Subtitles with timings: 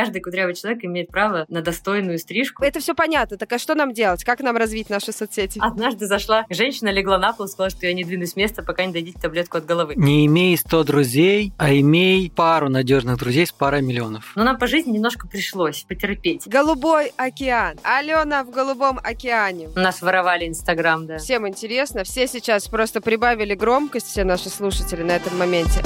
[0.00, 2.64] Каждый кудрявый человек имеет право на достойную стрижку.
[2.64, 3.36] Это все понятно.
[3.36, 4.24] Так а что нам делать?
[4.24, 5.58] Как нам развить наши соцсети?
[5.62, 8.94] Однажды зашла женщина, легла на пол, сказала, что я не двинусь с места, пока не
[8.94, 9.92] дадите таблетку от головы.
[9.96, 14.32] Не имей 100 друзей, а имей пару надежных друзей с парой миллионов.
[14.36, 16.48] Но нам по жизни немножко пришлось потерпеть.
[16.48, 17.76] Голубой океан.
[17.82, 19.68] Алена в голубом океане.
[19.76, 21.18] У нас воровали Инстаграм, да.
[21.18, 22.04] Всем интересно.
[22.04, 25.82] Все сейчас просто прибавили громкость, все наши слушатели на этом моменте.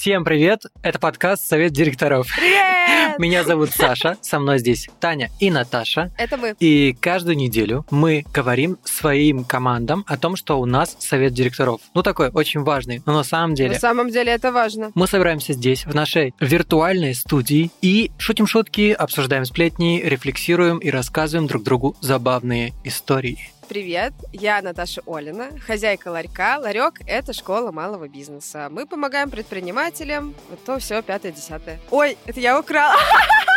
[0.00, 0.62] Всем привет!
[0.82, 2.26] Это подкаст «Совет директоров».
[2.34, 3.18] Привет!
[3.18, 6.10] Меня зовут Саша, со мной здесь Таня и Наташа.
[6.16, 6.56] Это мы.
[6.58, 11.82] И каждую неделю мы говорим своим командам о том, что у нас совет директоров.
[11.92, 13.74] Ну, такой очень важный, но на самом деле...
[13.74, 14.90] На самом деле это важно.
[14.94, 21.46] Мы собираемся здесь, в нашей виртуальной студии, и шутим шутки, обсуждаем сплетни, рефлексируем и рассказываем
[21.46, 23.50] друг другу забавные истории.
[23.70, 26.58] Привет, я Наташа Олина, хозяйка ларька.
[26.58, 28.66] Ларек– это школа малого бизнеса.
[28.68, 31.78] Мы помогаем предпринимателям, вот то все, пятое-десятое.
[31.92, 32.96] Ой, это я украла.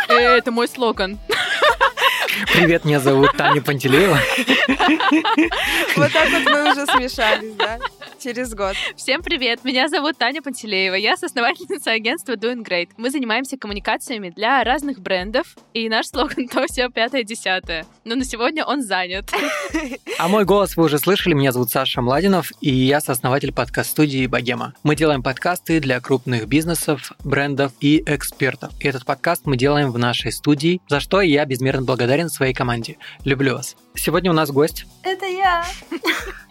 [0.08, 1.18] Э, Это мой слоган.
[2.52, 4.16] Привет, меня зовут Таня Пантелеева.
[5.96, 7.80] Вот так вот мы уже смешались, да?
[8.24, 8.74] Через год.
[8.96, 12.88] Всем привет, меня зовут Таня Пантелеева, я соосновательница агентства Doing Great.
[12.96, 17.84] Мы занимаемся коммуникациями для разных брендов, и наш слоган то все пятое-десятое.
[18.06, 19.30] Но на сегодня он занят.
[20.16, 24.72] А мой голос вы уже слышали, меня зовут Саша Младинов, и я сооснователь подкаст-студии «Богема».
[24.84, 28.72] Мы делаем подкасты для крупных бизнесов, брендов и экспертов.
[28.80, 32.96] И этот подкаст мы делаем в нашей студии, за что я безмерно благодарен своей команде.
[33.24, 33.76] Люблю вас.
[33.96, 34.86] Сегодня у нас гость.
[35.02, 35.64] Это я!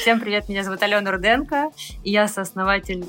[0.00, 1.70] Всем привет, меня зовут Алена Руденко,
[2.02, 3.04] и я сооснователь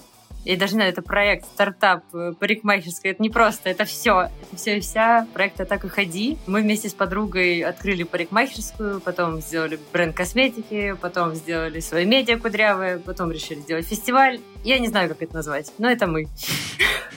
[0.46, 3.14] я даже не знаю, это проект, стартап, э, парикмахерская.
[3.14, 4.30] Это не просто, это все.
[4.44, 5.28] Это все и вся.
[5.34, 6.38] Проект «Так и ходи».
[6.46, 13.00] Мы вместе с подругой открыли парикмахерскую, потом сделали бренд косметики, потом сделали свои медиа кудрявые,
[13.00, 14.40] потом решили сделать фестиваль.
[14.64, 16.28] Я не знаю, как это назвать, но это мы.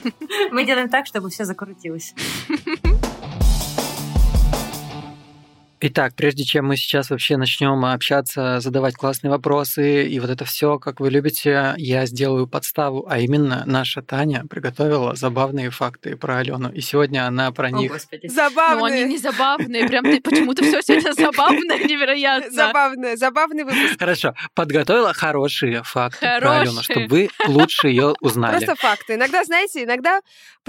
[0.51, 2.15] Мы делаем так, чтобы все закрутилось.
[5.81, 10.77] Итак, прежде чем мы сейчас вообще начнем общаться, задавать классные вопросы и вот это все,
[10.77, 16.69] как вы любите, я сделаю подставу, а именно наша Таня приготовила забавные факты про Алену,
[16.69, 17.93] и сегодня она про О, них.
[17.93, 18.27] Господи.
[18.27, 19.03] Но Забавные.
[19.05, 22.51] они не забавные, прям ты почему-то все сегодня забавное, невероятно.
[22.51, 23.15] Забавные.
[23.15, 23.97] Забавный выпуск.
[23.97, 26.61] Хорошо, подготовила хорошие факты про Хорошие.
[26.61, 28.65] Алену, чтобы вы лучше ее узнали.
[28.65, 29.15] Просто факты.
[29.15, 30.19] Иногда, знаете, иногда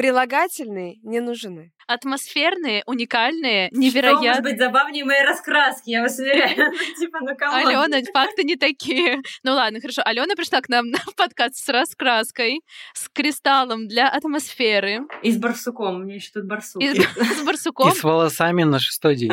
[0.00, 1.72] прилагательные не нужны.
[1.86, 4.42] Атмосферные, уникальные, Что может невероятные.
[4.42, 6.72] быть забавнее моей раскраски, я вас уверяю.
[6.98, 7.30] Типа, ну?
[7.52, 9.18] Алена, факты не такие.
[9.42, 10.00] Ну ладно, хорошо.
[10.04, 12.60] Алена пришла к нам на подкаст с раскраской,
[12.94, 15.96] с кристаллом для атмосферы, И с барсуком.
[15.96, 16.80] У меня еще тут барсук.
[16.82, 16.94] и с
[17.42, 17.90] И барсуком.
[17.92, 19.32] с волосами на шестой день.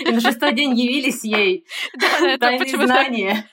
[0.00, 1.64] И на шестой день явились ей
[1.98, 3.48] Да, это почему-то- знания.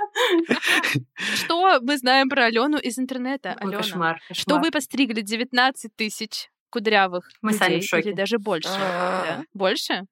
[1.35, 3.55] Что мы знаем про Алену из интернета?
[3.59, 6.32] Алена, кошмар, что вы постригли 19 тысяч
[6.73, 8.09] кудрявых Мы людей, сами в шоке.
[8.09, 8.69] или даже больше.
[8.69, 9.43] Да?
[9.53, 10.05] Больше?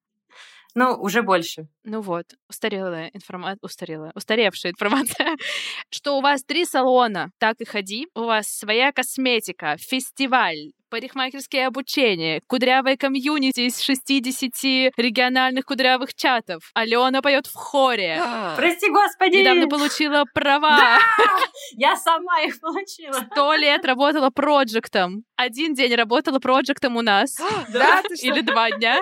[0.74, 1.66] Ну, уже больше.
[1.84, 5.36] Ну вот, устарелая информация, устарелая, устаревшая информация,
[5.90, 12.42] что у вас три салона, так и ходи, у вас своя косметика, фестиваль, парикмахерское обучение,
[12.46, 16.70] кудрявое комьюнити из 60 региональных кудрявых чатов.
[16.74, 18.22] Алена поет в хоре.
[18.56, 19.36] Прости, господи!
[19.36, 20.98] Недавно получила права.
[21.72, 23.26] Я сама их получила.
[23.32, 25.24] Сто лет работала проектом.
[25.36, 27.38] Один день работала проектом у нас.
[27.72, 28.26] Да, ты что?
[28.26, 29.00] Или два дня.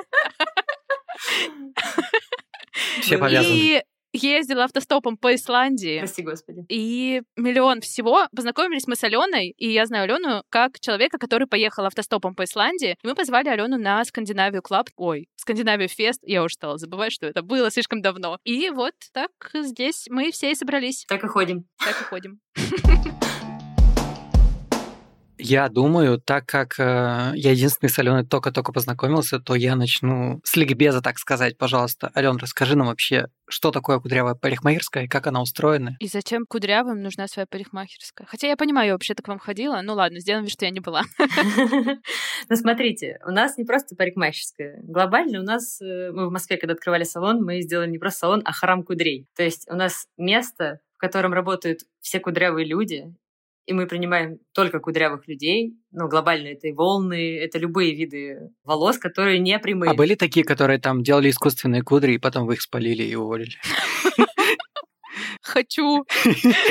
[3.00, 3.52] Все повязаны.
[3.52, 5.98] И ездила автостопом по Исландии.
[5.98, 6.64] Прости, господи.
[6.68, 8.26] И миллион всего.
[8.34, 12.96] Познакомились мы с Аленой, и я знаю Алену как человека, который поехал автостопом по Исландии.
[13.02, 14.88] И мы позвали Алену на Скандинавию Club.
[14.96, 16.20] Ой, Скандинавию Fest.
[16.22, 18.38] Я уже стала забывать, что это было слишком давно.
[18.44, 21.04] И вот так здесь мы все и собрались.
[21.08, 21.64] Так и ходим.
[21.78, 22.40] Так и ходим.
[25.42, 30.56] Я думаю, так как э, я единственный с Аленой только-только познакомился, то я начну с
[30.56, 31.56] ликбеза, так сказать.
[31.56, 35.96] Пожалуйста, Ален, расскажи нам вообще, что такое кудрявая парикмахерская и как она устроена.
[35.98, 38.26] И зачем кудрявым нужна своя парикмахерская?
[38.30, 39.80] Хотя я понимаю, я вообще-то к вам ходила.
[39.82, 41.02] Ну ладно, сделаем вид, что я не была.
[42.48, 44.80] Ну, смотрите, у нас не просто парикмахерская.
[44.82, 48.42] Глобально у нас, э, мы в Москве, когда открывали салон, мы сделали не просто салон,
[48.44, 49.26] а храм кудрей.
[49.36, 53.14] То есть у нас место, в котором работают все кудрявые люди,
[53.66, 55.74] и мы принимаем только кудрявых людей.
[55.92, 59.90] Ну, глобально это и волны, это любые виды волос, которые не прямые.
[59.90, 63.56] А были такие, которые там делали искусственные кудри, и потом вы их спалили и уволили?
[65.42, 66.04] Хочу.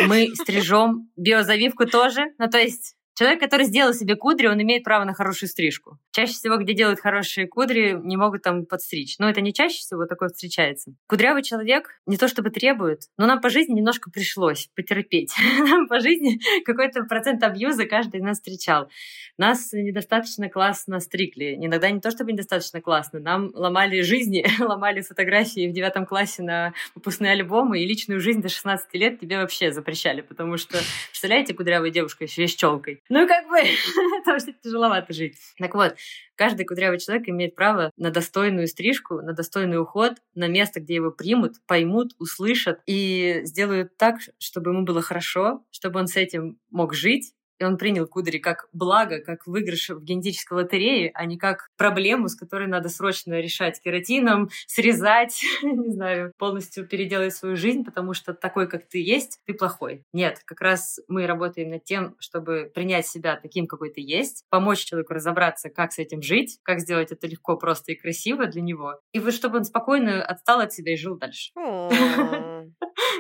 [0.08, 2.26] Мы стрижем биозавивку тоже.
[2.38, 6.00] Ну, то есть Человек, который сделал себе кудри, он имеет право на хорошую стрижку.
[6.12, 9.20] Чаще всего, где делают хорошие кудри, не могут там подстричь.
[9.20, 10.94] Но это не чаще всего такое встречается.
[11.06, 15.34] Кудрявый человек не то чтобы требует, но нам по жизни немножко пришлось потерпеть.
[15.60, 18.90] Нам по жизни какой-то процент абьюза каждый нас встречал.
[19.38, 21.56] Нас недостаточно классно стригли.
[21.56, 26.74] Иногда не то чтобы недостаточно классно, нам ломали жизни, ломали фотографии в девятом классе на
[26.96, 30.78] выпускные альбомы, и личную жизнь до 16 лет тебе вообще запрещали, потому что,
[31.10, 32.56] представляете, кудрявая девушка еще и с.
[33.10, 33.58] Ну, как бы,
[34.22, 35.38] это вообще тяжеловато жить.
[35.58, 35.96] Так вот,
[36.36, 41.12] каждый кудрявый человек имеет право на достойную стрижку, на достойный уход, на место, где его
[41.12, 46.94] примут, поймут, услышат и сделают так, чтобы ему было хорошо, чтобы он с этим мог
[46.94, 51.70] жить, и он принял кудри как благо, как выигрыш в генетической лотерее, а не как
[51.78, 58.14] проблему, с которой надо срочно решать кератином, срезать, не знаю, полностью переделать свою жизнь, потому
[58.14, 60.04] что такой, как ты есть, ты плохой.
[60.14, 64.86] Нет, как раз мы работаем над тем, чтобы принять себя таким, какой ты есть, помочь
[64.86, 69.00] человеку разобраться, как с этим жить, как сделать это легко, просто и красиво для него,
[69.12, 71.52] и вот чтобы он спокойно отстал от себя и жил дальше.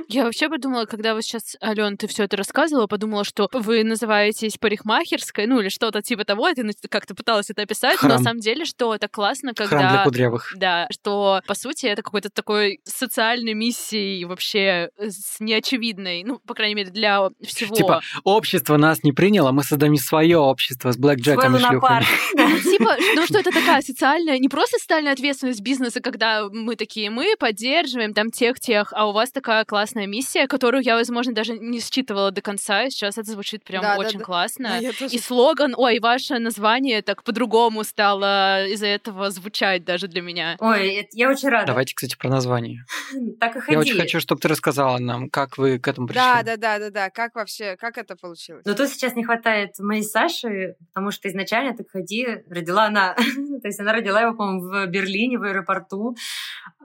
[0.09, 4.57] Я вообще подумала, когда вы сейчас, Ален, ты все это рассказывала, подумала, что вы называетесь
[4.57, 8.13] парикмахерской, ну или что-то типа того, ты как-то пыталась это описать, Храм.
[8.13, 9.77] но на самом деле, что это классно, когда...
[9.77, 10.53] Храм для кудрявых.
[10.57, 16.55] Да, что, по сути, это какой-то такой социальной миссией вообще э, с неочевидной, ну, по
[16.55, 17.75] крайней мере, для всего.
[17.75, 22.05] Типа, общество нас не приняло, мы создаем свое общество с блэкджеком и шлюхами.
[22.63, 27.35] Типа, ну что это такая социальная, не просто социальная ответственность бизнеса, когда мы такие, мы
[27.39, 32.31] поддерживаем там тех-тех, а у вас такая классная миссия, которую я, возможно, даже не считывала
[32.31, 34.25] до конца, и сейчас это звучит прям Да, очень да.
[34.25, 34.79] классно.
[34.81, 35.15] Да, тоже.
[35.15, 40.55] И слоган, ой, ваше название так по-другому стало из-за этого звучать даже для меня.
[40.59, 41.67] Ой, это- я очень рада.
[41.67, 42.83] Давайте, кстати, про название.
[43.39, 43.73] Так и ходи.
[43.73, 46.21] Я очень хочу, чтобы ты рассказала нам, как вы к этому пришли.
[46.21, 47.09] Да, да, да, да, да.
[47.09, 48.63] Как вообще, как это получилось?
[48.65, 53.13] Но тут сейчас не хватает моей Саши, потому что изначально так ходи родила она.
[53.61, 56.15] То есть она родила его, по-моему, в Берлине, в аэропорту.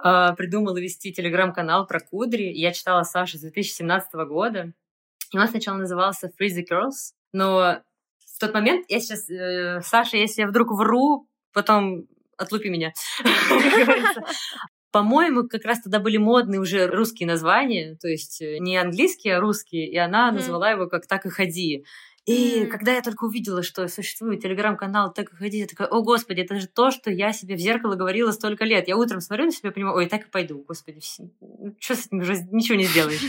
[0.04, 2.52] Э, Придумала вести телеграм-канал про кудри.
[2.54, 4.72] Я читала Сашу с 2017 года.
[5.32, 7.12] И он сначала назывался Free the Girls.
[7.32, 7.80] Но
[8.34, 12.06] в тот момент, я сейчас, э, Саша, если я вдруг вру, потом
[12.36, 12.92] отлупи меня.
[14.90, 19.40] По-моему, как раз тогда были модные уже русские названия, то есть э, не английские, а
[19.40, 21.84] русские, и она назвала его как «Так и ходи».
[22.26, 22.70] И М.
[22.70, 26.58] когда я только увидела, что существует телеграм-канал «Так и ходи», я такая, о, господи, это
[26.58, 28.88] же то, что я себе в зеркало говорила столько лет.
[28.88, 31.00] Я утром смотрю на себя и понимаю, ой, так и пойду, господи,
[31.78, 33.20] что с этим уже ничего не сделаешь.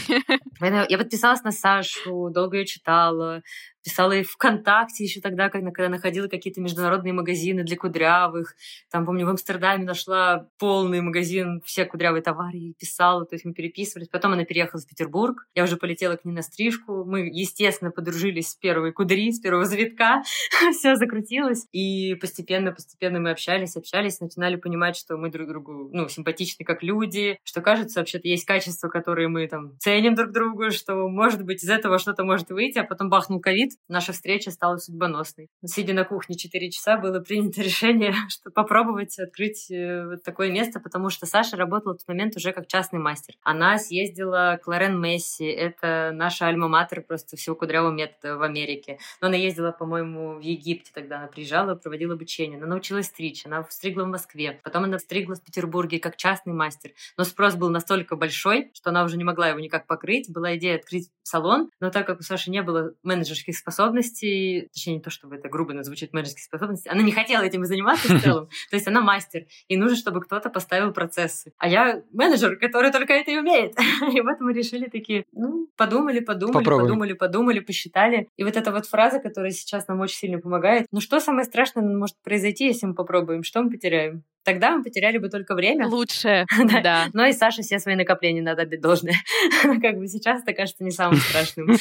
[0.89, 3.44] Я подписалась на Сашу, долго ее читала,
[3.85, 8.55] писала ей ВКонтакте еще тогда, когда находила какие-то международные магазины для кудрявых.
[8.89, 13.53] Там, помню, в Амстердаме нашла полный магазин, все кудрявые товары, и писала, то есть мы
[13.53, 14.09] переписывались.
[14.09, 17.05] Потом она переехала в Петербург, я уже полетела к ней на стрижку.
[17.05, 20.23] Мы, естественно, подружились с первой кудри, с первого завитка.
[20.71, 21.67] все закрутилось.
[21.71, 27.37] И постепенно-постепенно мы общались, общались, начинали понимать, что мы друг другу, ну, симпатичны как люди,
[27.43, 31.69] что, кажется, вообще-то есть качества, которые мы там ценим друг другу, что, может быть, из
[31.69, 35.50] этого что-то может выйти, а потом бахнул ковид, наша встреча стала судьбоносной.
[35.66, 40.80] Сидя на кухне 4 часа, было принято решение, что попробовать открыть э, вот такое место,
[40.80, 43.36] потому что Саша работала в тот момент уже как частный мастер.
[43.44, 49.00] Она съездила к Лорен Месси, это наша альма-матер просто всего кудрявого метода в Америке.
[49.22, 53.63] Но она ездила, по-моему, в Египте тогда, она приезжала, проводила обучение, она научилась стричь, она
[53.69, 56.92] стригла в Москве, потом она стригла в Петербурге как частный мастер.
[57.18, 60.31] Но спрос был настолько большой, что она уже не могла его никак покрыть.
[60.31, 65.00] Была идея открыть салон, но так как у Саши не было менеджерских способностей, точнее, не
[65.02, 68.48] то, чтобы это грубо звучит менеджерские способности, она не хотела этим и заниматься в целом.
[68.69, 71.52] То есть она мастер, и нужно, чтобы кто-то поставил процессы.
[71.57, 73.76] А я менеджер, который только это и умеет.
[74.14, 76.88] И вот мы решили такие, ну, подумали, подумали, Попробуем.
[76.90, 78.28] подумали, подумали, посчитали.
[78.38, 80.86] И вот эта вот фраза, которая сейчас нам очень сильно помогает.
[80.92, 83.44] Ну, что самое страшное может произойти, если мы попробуем?
[83.44, 84.24] Что мы потеряем?
[84.44, 85.88] Тогда мы потеряли бы только время.
[85.88, 86.81] Лучше, Да.
[86.81, 87.06] да.
[87.14, 89.16] Но и Саше все свои накопления надо отдать должное.
[89.64, 91.76] Как бы сейчас это кажется не самым страшным.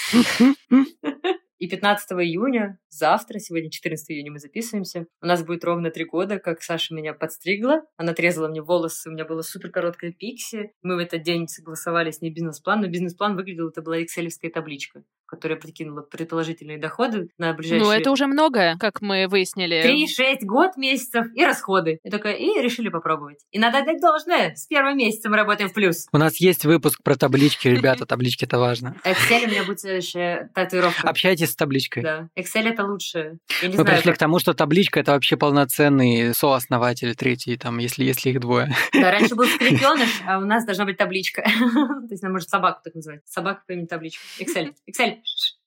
[1.64, 6.38] И 15 июня, завтра, сегодня 14 июня мы записываемся, у нас будет ровно три года,
[6.38, 7.87] как Саша меня подстригла.
[7.97, 10.73] Она отрезала мне волосы, у меня была супер короткая пикси.
[10.83, 15.04] Мы в этот день согласовали с ней бизнес-план, но бизнес-план выглядел, это была excel табличка,
[15.35, 17.85] которая прикинула предположительные доходы на ближайшие...
[17.85, 19.83] Ну, это уже многое, как мы выяснили.
[19.83, 21.99] Три, шесть, год, месяцев и расходы.
[22.03, 23.38] И такая, и решили попробовать.
[23.50, 24.55] И надо отдать должное.
[24.55, 26.07] С первого месяца мы работаем в плюс.
[26.12, 28.97] У нас есть выпуск про таблички, ребята, таблички это важно.
[29.05, 31.09] Excel у меня будет следующая татуировка.
[31.09, 32.03] Общайтесь с табличкой.
[32.03, 32.29] Да.
[32.38, 33.38] Excel это лучше.
[33.62, 37.57] Я не Мы знаю, пришли как- к тому, что табличка это вообще полноценный сооснователь третий,
[37.57, 38.73] там, если, если их двое.
[38.93, 41.43] Да, раньше был скрепеныш, а у нас должна быть табличка.
[41.64, 43.21] То есть, она может собаку так называть.
[43.26, 44.23] Собака по имени табличка.
[44.38, 44.73] Excel.
[44.91, 45.17] Excel.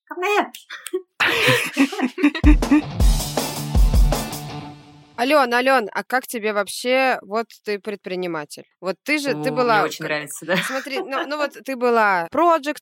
[0.07, 0.51] Come here.
[5.19, 8.63] Ален, Ален, а как тебе вообще, вот ты предприниматель?
[8.81, 9.77] Вот ты же, ты О, была...
[9.77, 10.57] Мне очень нравится, да.
[10.57, 12.27] Смотри, ну, ну вот ты была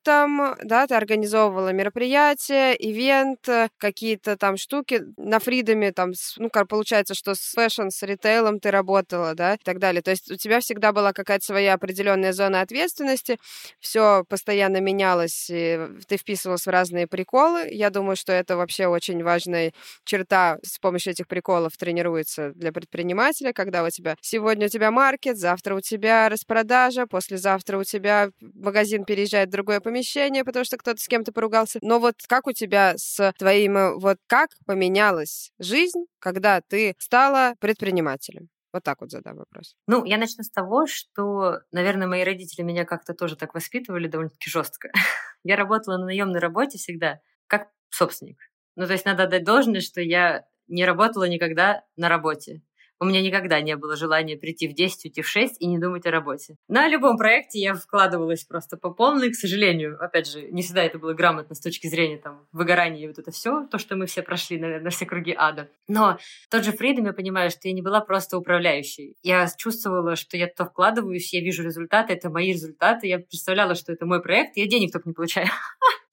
[0.05, 6.49] проектом, да, ты организовывала мероприятия, ивент, э, какие-то там штуки на Freedom е, там, ну,
[6.49, 10.01] получается, что с fashion, с ритейлом ты работала, да, и так далее.
[10.01, 13.37] То есть у тебя всегда была какая-то своя определенная зона ответственности,
[13.79, 17.67] все постоянно менялось, и ты вписывалась в разные приколы.
[17.71, 19.73] Я думаю, что это вообще очень важная
[20.03, 22.24] черта с помощью этих приколов тренируется
[22.55, 27.83] для предпринимателя, когда у тебя сегодня у тебя маркет, завтра у тебя распродажа, послезавтра у
[27.83, 31.79] тебя магазин переезжает в другое помещение, потому что кто-то с кем-то поругался.
[31.81, 37.55] Но вот как у тебя с твоим, э, вот как поменялась жизнь, когда ты стала
[37.59, 38.49] предпринимателем?
[38.75, 39.73] Вот так вот задам вопрос.
[39.87, 44.49] Ну, я начну с того, что, наверное, мои родители меня как-то тоже так воспитывали довольно-таки
[44.49, 44.91] жестко.
[45.45, 48.37] Я работала на наемной работе всегда, как собственник.
[48.75, 52.61] Ну, то есть надо отдать должное, что я не работала никогда на работе.
[52.97, 56.05] У меня никогда не было желания прийти в 10, уйти в 6 и не думать
[56.05, 56.55] о работе.
[56.69, 59.97] На любом проекте я вкладывалась просто по полной, к сожалению.
[60.01, 63.31] Опять же, не всегда это было грамотно с точки зрения там, выгорания и вот это
[63.31, 65.69] все, то, что мы все прошли, наверное, все круги ада.
[65.89, 66.17] Но
[66.49, 69.17] тот же Фридом, я понимаю, что я не была просто управляющей.
[69.23, 73.07] Я чувствовала, что я то вкладываюсь, я вижу результаты, это мои результаты.
[73.07, 75.47] Я представляла, что это мой проект, я денег только не получаю.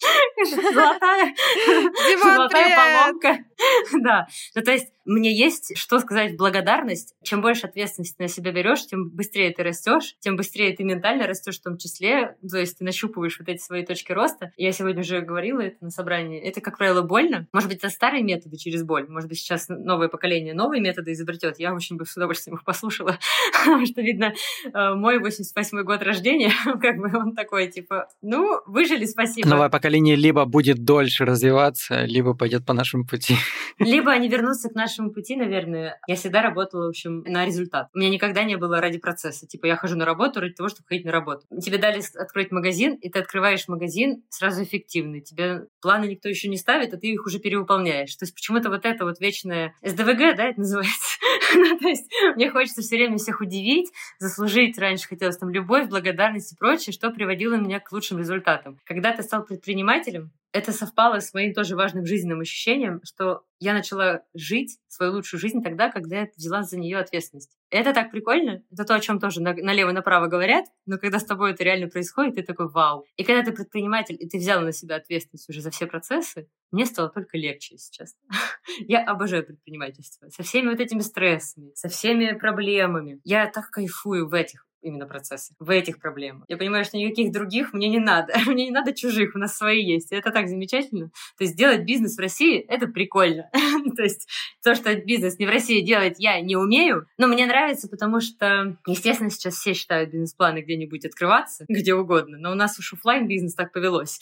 [0.75, 1.35] Золотая,
[1.67, 3.45] Димон, золотая поломка.
[4.03, 4.27] Да.
[4.55, 7.15] Ну, то есть мне есть что сказать благодарность.
[7.23, 11.59] Чем больше ответственности на себя берешь, тем быстрее ты растешь, тем быстрее ты ментально растешь
[11.59, 12.37] в том числе.
[12.49, 14.53] То есть ты нащупываешь вот эти свои точки роста.
[14.57, 16.41] Я сегодня уже говорила это на собрании.
[16.41, 17.49] Это, как правило, больно.
[17.53, 19.09] Может быть, это старые методы через боль.
[19.09, 21.59] Может быть, сейчас новое поколение новые методы изобретет.
[21.59, 23.19] Я очень бы с удовольствием их послушала.
[23.53, 24.35] Потому что, видно,
[24.65, 29.49] э, мой 88 год рождения, как бы он такой, типа, ну, выжили, спасибо.
[29.49, 33.37] Новое поколение либо будет дольше развиваться, либо пойдет по нашему пути.
[33.79, 35.99] Либо они вернутся к нашему пути, наверное.
[36.07, 37.89] Я всегда работала, в общем, на результат.
[37.95, 39.47] У меня никогда не было ради процесса.
[39.47, 41.47] Типа, я хожу на работу ради того, чтобы ходить на работу.
[41.61, 45.21] Тебе дали открыть магазин, и ты открываешь магазин сразу эффективный.
[45.21, 48.15] Тебе планы никто еще не ставит, а ты их уже перевыполняешь.
[48.17, 51.19] То есть почему-то вот это вот вечное СДВГ, да, это называется?
[51.55, 54.79] Ну, То есть мне хочется все время всех удивить, заслужить.
[54.79, 58.79] Раньше хотелось там любовь, благодарность и прочее, что приводило меня к лучшим результатам.
[58.85, 60.22] Когда ты стал предпринимателем,
[60.53, 65.63] это совпало с моим тоже важным жизненным ощущением, что я начала жить свою лучшую жизнь
[65.63, 67.57] тогда, когда я взяла за нее ответственность.
[67.71, 68.63] Это так прикольно.
[68.71, 72.35] Это то, о чем тоже на- налево-направо говорят, но когда с тобой это реально происходит,
[72.35, 73.07] ты такой вау.
[73.17, 76.85] И когда ты предприниматель, и ты взял на себя ответственность уже за все процессы, мне
[76.85, 78.21] стало только легче, если честно.
[78.81, 80.29] Я обожаю предпринимательство.
[80.29, 83.21] Со всеми вот этими стрессами, со всеми проблемами.
[83.25, 86.45] Я так кайфую в этих именно процессах, в этих проблемах.
[86.49, 88.33] Я понимаю, что никаких других мне не надо.
[88.47, 90.13] Мне не надо чужих, у нас свои есть.
[90.13, 91.11] Это так замечательно.
[91.39, 93.49] То есть делать бизнес в России— это прикольно.
[93.97, 94.29] То есть
[94.63, 98.77] то, что бизнес не в России делать я не умею, но мне нравится, потому что,
[98.87, 103.55] естественно, сейчас все считают бизнес-планы где-нибудь открываться, где угодно, но у нас уж оффлайн бизнес
[103.55, 104.21] так повелось.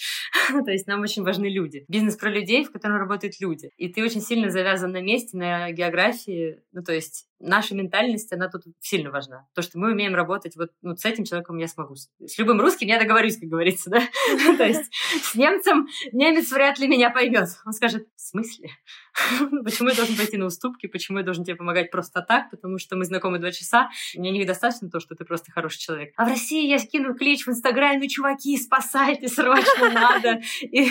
[0.65, 1.85] То есть нам очень важны люди.
[1.89, 3.71] Бизнес про людей, в котором работают люди.
[3.77, 6.61] И ты очень сильно завязан на месте, на географии.
[6.73, 9.47] Ну, то есть наша ментальность, она тут сильно важна.
[9.55, 11.97] То, что мы умеем работать вот ну, с этим человеком я смогу.
[11.97, 14.01] С любым русским я договорюсь, как говорится, да?
[14.57, 14.93] То есть
[15.23, 17.49] с немцем немец вряд ли меня поймет.
[17.65, 18.71] Он скажет, в смысле?
[19.65, 20.87] Почему я должен пойти на уступки?
[20.87, 22.51] Почему я должен тебе помогать просто так?
[22.51, 23.91] Потому что мы знакомы два часа.
[24.15, 26.13] Мне недостаточно то, что ты просто хороший человек.
[26.17, 30.41] А в России я скину клич в Инстаграме, чуваки, спасайте, срочно надо.
[30.63, 30.89] И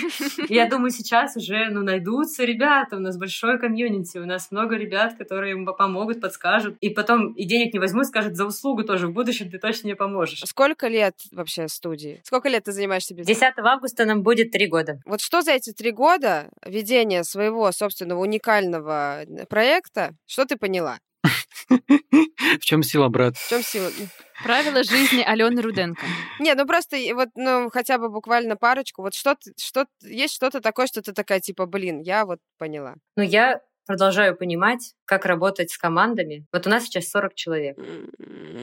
[0.50, 2.98] я думаю, сейчас уже ну, найдутся ребята.
[2.98, 6.78] У нас большой комьюнити, у нас много ребят, которые им помогут, подскажут.
[6.82, 9.96] И потом и денег не возьмут, скажут, за услугу тоже в будущем ты точно не
[9.96, 10.42] поможешь.
[10.46, 12.22] Сколько лет вообще студии?
[12.24, 13.54] Сколько лет ты занимаешься бизнесом?
[13.56, 15.00] 10 августа нам будет три года.
[15.06, 21.00] Вот что за эти три года ведения своего собственного уникального э, проекта, что ты поняла?
[21.68, 23.38] В чем сила, брат?
[23.38, 23.90] В чем сила?
[24.44, 26.06] Правила жизни Алены Руденко.
[26.40, 29.02] Не, ну просто вот, ну, хотя бы буквально парочку.
[29.02, 32.96] Вот что, что есть что-то такое, что ты такая, типа, блин, я вот поняла.
[33.16, 36.46] Но я продолжаю понимать, как работать с командами.
[36.54, 37.78] Вот у нас сейчас 40 человек.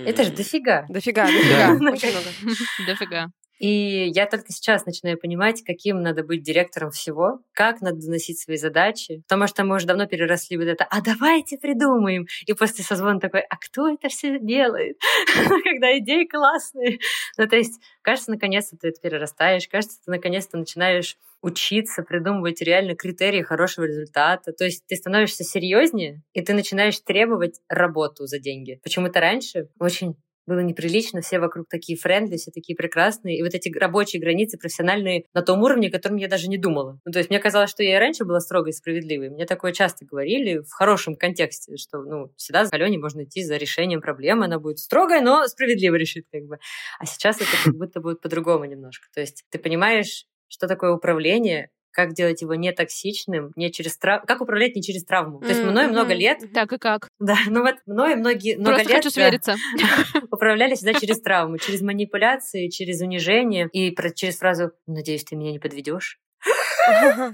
[0.07, 0.87] Это же дофига.
[0.88, 1.75] Дофига, дофига.
[2.87, 3.26] Дофига.
[3.58, 8.56] И я только сейчас начинаю понимать, каким надо быть директором всего, как надо доносить свои
[8.56, 13.20] задачи, потому что мы уже давно переросли вот это «а давайте придумаем!» И после созвона
[13.20, 14.98] такой «а кто это все делает?»
[15.64, 16.98] Когда идеи классные.
[17.38, 22.96] Ну, то есть, кажется, наконец-то ты это перерастаешь, кажется, ты наконец-то начинаешь учиться придумывать реально
[22.96, 24.52] критерии хорошего результата.
[24.52, 28.80] То есть ты становишься серьезнее, и ты начинаешь требовать работу за деньги.
[28.82, 30.16] Почему-то раньше очень
[30.47, 33.38] было неприлично, все вокруг такие френдли, все такие прекрасные.
[33.38, 37.00] И вот эти рабочие границы профессиональные на том уровне, о котором я даже не думала.
[37.05, 39.31] Ну, то есть мне казалось, что я и раньше была строгой и справедливой.
[39.31, 43.57] Мне такое часто говорили в хорошем контексте, что ну, всегда с Алене можно идти за
[43.57, 46.59] решением проблемы, она будет строгая, но справедливо решит как бы.
[46.99, 49.07] А сейчас это как будто будет по-другому немножко.
[49.15, 54.23] То есть ты понимаешь, что такое управление, как делать его не токсичным, не через трав...
[54.26, 55.41] как управлять не через травму.
[55.41, 56.38] То есть мной много лет...
[56.53, 57.09] Так и как?
[57.19, 58.97] Да, ну вот мной многие, много Просто лет...
[58.99, 59.57] хочу свериться.
[60.31, 65.53] Управляли всегда через травму, через манипуляции, через унижение и про, через фразу «Надеюсь, ты меня
[65.53, 66.21] не подведешь».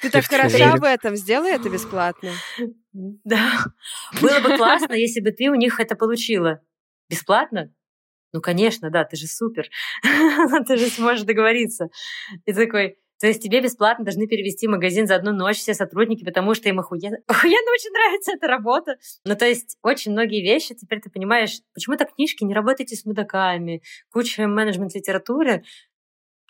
[0.00, 2.32] Ты так хороша в этом, сделай это бесплатно.
[2.92, 3.64] Да.
[4.20, 6.60] Было бы классно, если бы ты у них это получила.
[7.08, 7.72] Бесплатно?
[8.32, 9.68] Ну, конечно, да, ты же супер.
[10.66, 11.88] ты же сможешь договориться.
[12.44, 16.54] И такой, то есть тебе бесплатно должны перевести магазин за одну ночь все сотрудники, потому
[16.54, 18.96] что им охуенно, охуенно очень нравится эта работа.
[19.24, 23.04] Ну, то есть очень многие вещи теперь ты понимаешь, почему так книжки, не работайте с
[23.04, 25.64] мудаками, куча менеджмент-литературы,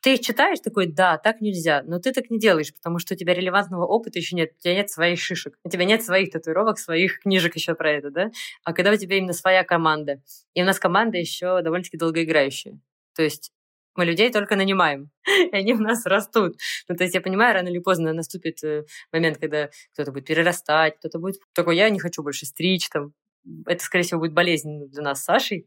[0.03, 3.17] ты их читаешь, такой, да, так нельзя, но ты так не делаешь, потому что у
[3.17, 6.79] тебя релевантного опыта еще нет, у тебя нет своих шишек, у тебя нет своих татуировок,
[6.79, 8.31] своих книжек еще про это, да?
[8.65, 10.23] А когда у тебя именно своя команда,
[10.55, 12.79] и у нас команда еще довольно-таки долгоиграющая,
[13.15, 13.53] то есть
[13.97, 16.57] мы людей только нанимаем, и они у нас растут.
[16.89, 20.97] Ну, то есть я понимаю, рано или поздно наступит э, момент, когда кто-то будет перерастать,
[20.99, 23.13] кто-то будет такой, я не хочу больше стричь, там,
[23.67, 25.67] это, скорее всего, будет болезненно для нас с Сашей,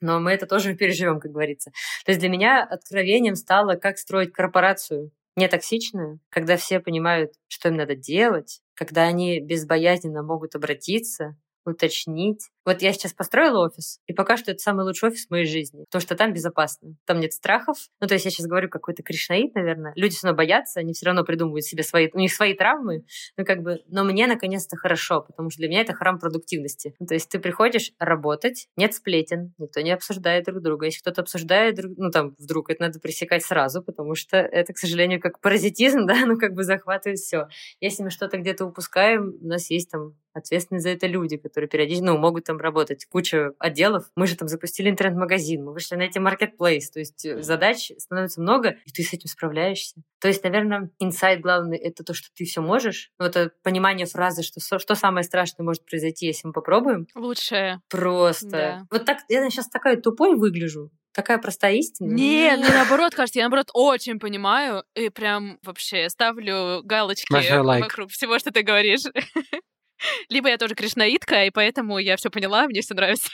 [0.00, 1.70] но мы это тоже переживем, как говорится.
[2.04, 7.68] То есть для меня откровением стало, как строить корпорацию не токсичную, когда все понимают, что
[7.68, 14.12] им надо делать, когда они безбоязненно могут обратиться, уточнить, вот я сейчас построила офис, и
[14.12, 16.96] пока что это самый лучший офис в моей жизни, потому что там безопасно.
[17.04, 17.76] Там нет страхов.
[18.00, 19.92] Ну, то есть я сейчас говорю какой-то кришнаит, наверное.
[19.96, 22.08] Люди все равно боятся, они все равно придумывают себе свои...
[22.12, 23.04] У них свои травмы,
[23.36, 23.82] ну, как бы...
[23.88, 26.94] Но мне, наконец-то, хорошо, потому что для меня это храм продуктивности.
[26.98, 30.86] Ну, то есть ты приходишь работать, нет сплетен, никто не обсуждает друг друга.
[30.86, 35.20] Если кто-то обсуждает, ну, там, вдруг это надо пресекать сразу, потому что это, к сожалению,
[35.20, 37.48] как паразитизм, да, ну, как бы захватывает все.
[37.80, 42.04] Если мы что-то где-то упускаем, у нас есть там ответственные за это люди, которые периодически,
[42.04, 43.06] ну, могут там работать.
[43.06, 44.04] Куча отделов.
[44.16, 46.90] Мы же там запустили интернет-магазин, мы вышли на эти маркетплейс.
[46.90, 49.96] То есть э, задач становится много, и ты с этим справляешься.
[50.20, 53.10] То есть, наверное, инсайт главный— это то, что ты все можешь.
[53.18, 57.06] Вот это понимание фразы, что что самое страшное может произойти, если мы попробуем.
[57.14, 57.80] Лучшее.
[57.88, 58.50] Просто.
[58.50, 58.86] Да.
[58.90, 60.90] Вот так, я сейчас такая тупой выгляжу.
[61.14, 62.12] Такая простая истина.
[62.12, 67.80] Нет, ну наоборот, кажется, я наоборот очень понимаю и прям вообще ставлю галочки like.
[67.80, 69.04] вокруг всего, что ты говоришь.
[70.28, 73.30] Либо я тоже кришнаитка, и поэтому я все поняла, мне все нравится.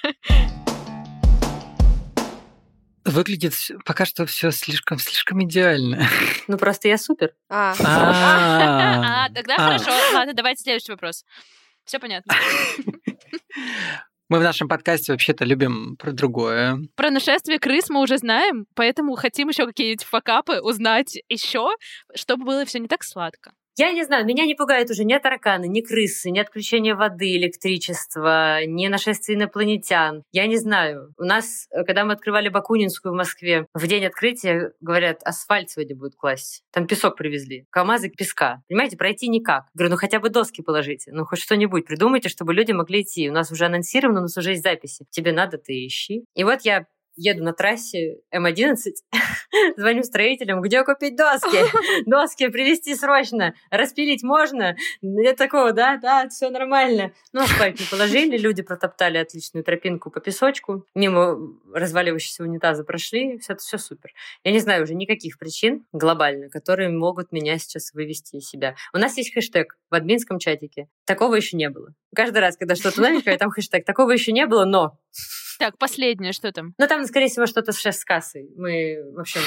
[3.04, 3.54] Выглядит
[3.84, 6.06] пока что все слишком слишком идеально.
[6.48, 7.32] Ну просто я супер.
[7.48, 9.26] А, а.
[9.26, 9.90] а тогда хорошо.
[10.12, 11.24] Ладно, давайте следующий вопрос.
[11.84, 12.34] Все понятно.
[14.28, 16.78] Мы в нашем подкасте вообще-то любим про другое.
[16.94, 21.70] Про нашествие крыс мы уже знаем, поэтому хотим еще какие-нибудь факапы узнать еще,
[22.14, 23.52] чтобы было все не так сладко.
[23.80, 28.62] Я не знаю, меня не пугают уже ни тараканы, ни крысы, ни отключение воды, электричества,
[28.66, 30.22] ни нашествие инопланетян.
[30.32, 31.14] Я не знаю.
[31.16, 35.96] У нас, э, когда мы открывали Бакунинскую в Москве, в день открытия, говорят, асфальт сегодня
[35.96, 36.62] будут класть.
[36.72, 37.64] Там песок привезли.
[37.70, 38.62] КамАЗы песка.
[38.68, 39.64] Понимаете, пройти никак.
[39.72, 41.10] Говорю, ну хотя бы доски положите.
[41.14, 43.30] Ну хоть что-нибудь придумайте, чтобы люди могли идти.
[43.30, 45.06] У нас уже анонсировано, у нас уже есть записи.
[45.08, 46.26] Тебе надо, ты ищи.
[46.34, 46.84] И вот я
[47.20, 48.76] еду на трассе М11,
[49.76, 51.58] звоню строителям, где купить доски?
[52.06, 54.76] Доски привезти срочно, распилить можно?
[55.02, 57.12] Нет такого, да, да, все нормально.
[57.32, 61.38] Ну, асфальт не положили, люди протоптали отличную тропинку по песочку, мимо
[61.74, 64.10] разваливающегося унитаза прошли, все это все супер.
[64.44, 68.74] Я не знаю уже никаких причин глобально, которые могут меня сейчас вывести из себя.
[68.94, 70.88] У нас есть хэштег в админском чатике.
[71.04, 71.94] Такого еще не было.
[72.14, 73.84] Каждый раз, когда что-то новенькое, там хэштег.
[73.84, 74.98] Такого еще не было, но
[75.60, 76.74] так, последнее, что там?
[76.78, 78.48] Ну, там, скорее всего, что-то сейчас с кассой.
[78.56, 79.40] Мы, в общем,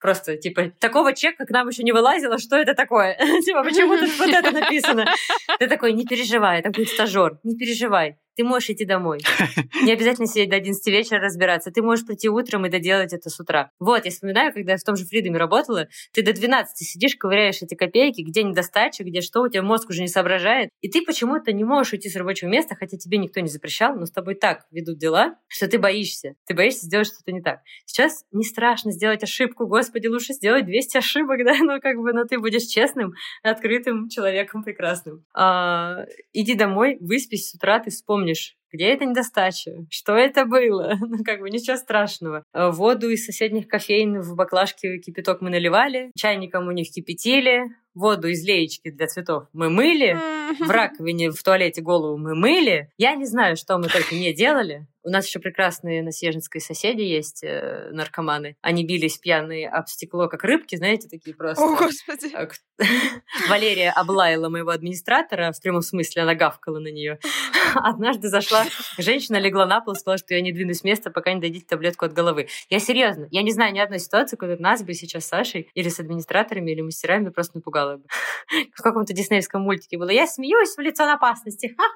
[0.00, 3.16] Просто, типа, такого чека к нам еще не вылазило, что это такое?
[3.44, 5.04] типа, почему тут вот это написано?
[5.58, 9.20] Ты такой, не переживай, там будет стажер, не переживай ты можешь идти домой.
[9.82, 11.70] Не обязательно сидеть до 11 вечера разбираться.
[11.70, 13.70] Ты можешь прийти утром и доделать это с утра.
[13.78, 17.62] Вот, я вспоминаю, когда я в том же Фридоме работала, ты до 12 сидишь, ковыряешь
[17.62, 20.70] эти копейки, где недостача, где что, у тебя мозг уже не соображает.
[20.80, 24.06] И ты почему-то не можешь уйти с рабочего места, хотя тебе никто не запрещал, но
[24.06, 26.34] с тобой так ведут дела, что ты боишься.
[26.46, 27.60] Ты боишься сделать что-то не так.
[27.84, 29.66] Сейчас не страшно сделать ошибку.
[29.66, 33.12] Господи, лучше сделать 200 ошибок, да, но как бы, но ты будешь честным,
[33.42, 35.24] открытым человеком прекрасным.
[35.34, 40.94] А, иди домой, выспись с утра, ты вспомни помнишь, где эта недостача, что это было,
[41.00, 42.44] ну как бы ничего страшного.
[42.52, 47.62] Э, воду из соседних кофеин в баклажке кипяток мы наливали, чайником у них кипятили,
[47.94, 50.18] воду из леечки для цветов мы мыли,
[50.58, 52.90] в раковине в туалете голову мы мыли.
[52.98, 54.86] Я не знаю, что мы только не делали.
[55.02, 58.56] У нас еще прекрасные на Снежинской соседи есть, э, наркоманы.
[58.60, 61.64] Они бились пьяные об стекло, как рыбки, знаете, такие просто.
[61.64, 62.30] О, Господи.
[62.34, 62.46] А
[63.48, 67.18] Валерия облаяла моего администратора, в прямом смысле она гавкала на нее.
[67.74, 68.66] Однажды зашла
[68.98, 72.04] женщина, легла на пол, сказала, что я не двинусь с места, пока не дадите таблетку
[72.04, 72.48] от головы.
[72.68, 75.88] Я серьезно, я не знаю ни одной ситуации, когда нас бы сейчас с Сашей или
[75.88, 78.04] с администраторами, или мастерами просто напугала бы.
[78.74, 80.10] В каком-то диснеевском мультике было.
[80.10, 81.76] Я смеюсь в лицо опасности.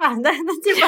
[0.00, 0.86] Ну типа,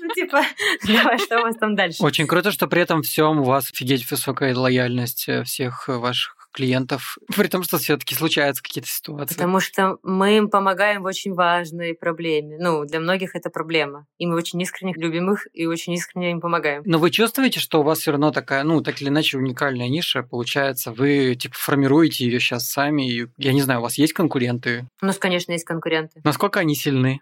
[0.00, 0.42] ну типа,
[0.86, 2.02] давай, что у вас там дальше?
[2.02, 7.18] Очень круто, что при этом всем у вас офигеть высокая лояльность э, всех ваших клиентов,
[7.36, 9.34] при том, что все-таки случаются какие-то ситуации.
[9.34, 12.58] Потому что мы им помогаем в очень важной проблеме.
[12.60, 14.06] Ну, для многих это проблема.
[14.18, 16.82] И мы очень искренне любим их и очень искренне им помогаем.
[16.84, 20.22] Но вы чувствуете, что у вас все равно такая, ну, так или иначе, уникальная ниша
[20.22, 20.92] получается?
[20.92, 23.08] Вы, типа, формируете ее сейчас сами?
[23.08, 24.86] И, я не знаю, у вас есть конкуренты?
[25.00, 26.20] У нас, конечно, есть конкуренты.
[26.24, 27.20] Насколько они сильны?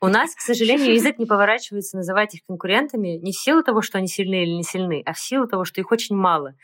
[0.00, 3.98] У нас, к сожалению, язык не поворачивается называть их конкурентами не в силу того, что
[3.98, 6.54] они сильны или не сильны, а в силу того, что их очень мало.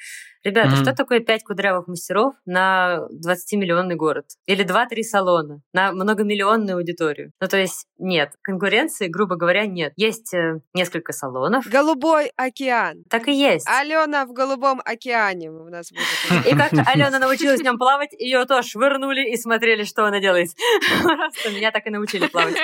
[0.47, 0.83] Ребята, mm-hmm.
[0.83, 4.27] что такое 5 кудрявых мастеров на 20-миллионный город?
[4.47, 7.33] Или 2-3 салона на многомиллионную аудиторию?
[7.41, 8.31] Ну, то есть нет.
[8.43, 9.93] Конкуренции, грубо говоря, нет.
[9.97, 11.67] Есть э, несколько салонов.
[11.67, 13.03] Голубой океан.
[13.11, 13.67] Так и есть.
[13.69, 16.47] Алена в голубом океане у нас будет.
[16.47, 20.51] И как Алена научилась в нем плавать, ее тоже швырнули и смотрели, что она делает.
[21.03, 22.55] Просто меня так и научили плавать.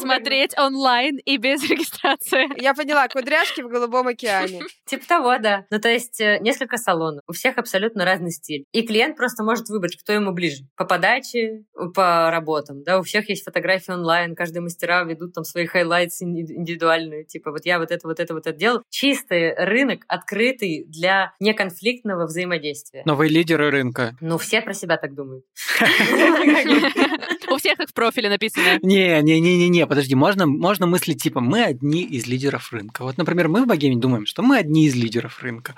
[0.00, 2.60] Смотреть онлайн и без регистрации.
[2.60, 4.62] Я поняла, кудряшки в голубом океане.
[4.84, 5.64] Типа того, да.
[5.70, 7.20] Ну, то есть э, несколько салонов салона.
[7.26, 8.64] У всех абсолютно разный стиль.
[8.72, 10.64] И клиент просто может выбрать, кто ему ближе.
[10.76, 11.64] По подаче,
[11.94, 12.82] по работам.
[12.82, 17.24] Да, у всех есть фотографии онлайн, каждый мастера ведут там свои highlights индивидуальные.
[17.24, 18.82] Типа вот я вот это, вот это, вот это делал.
[18.90, 23.02] Чистый рынок, открытый для неконфликтного взаимодействия.
[23.04, 24.16] Но вы лидеры рынка.
[24.20, 25.44] Ну, все про себя так думают.
[27.50, 28.78] У всех так в профиле написано.
[28.82, 33.02] Не, не, не, не, не, подожди, можно, можно мыслить типа мы одни из лидеров рынка.
[33.02, 35.74] Вот, например, мы в Богеме думаем, что мы одни из лидеров рынка.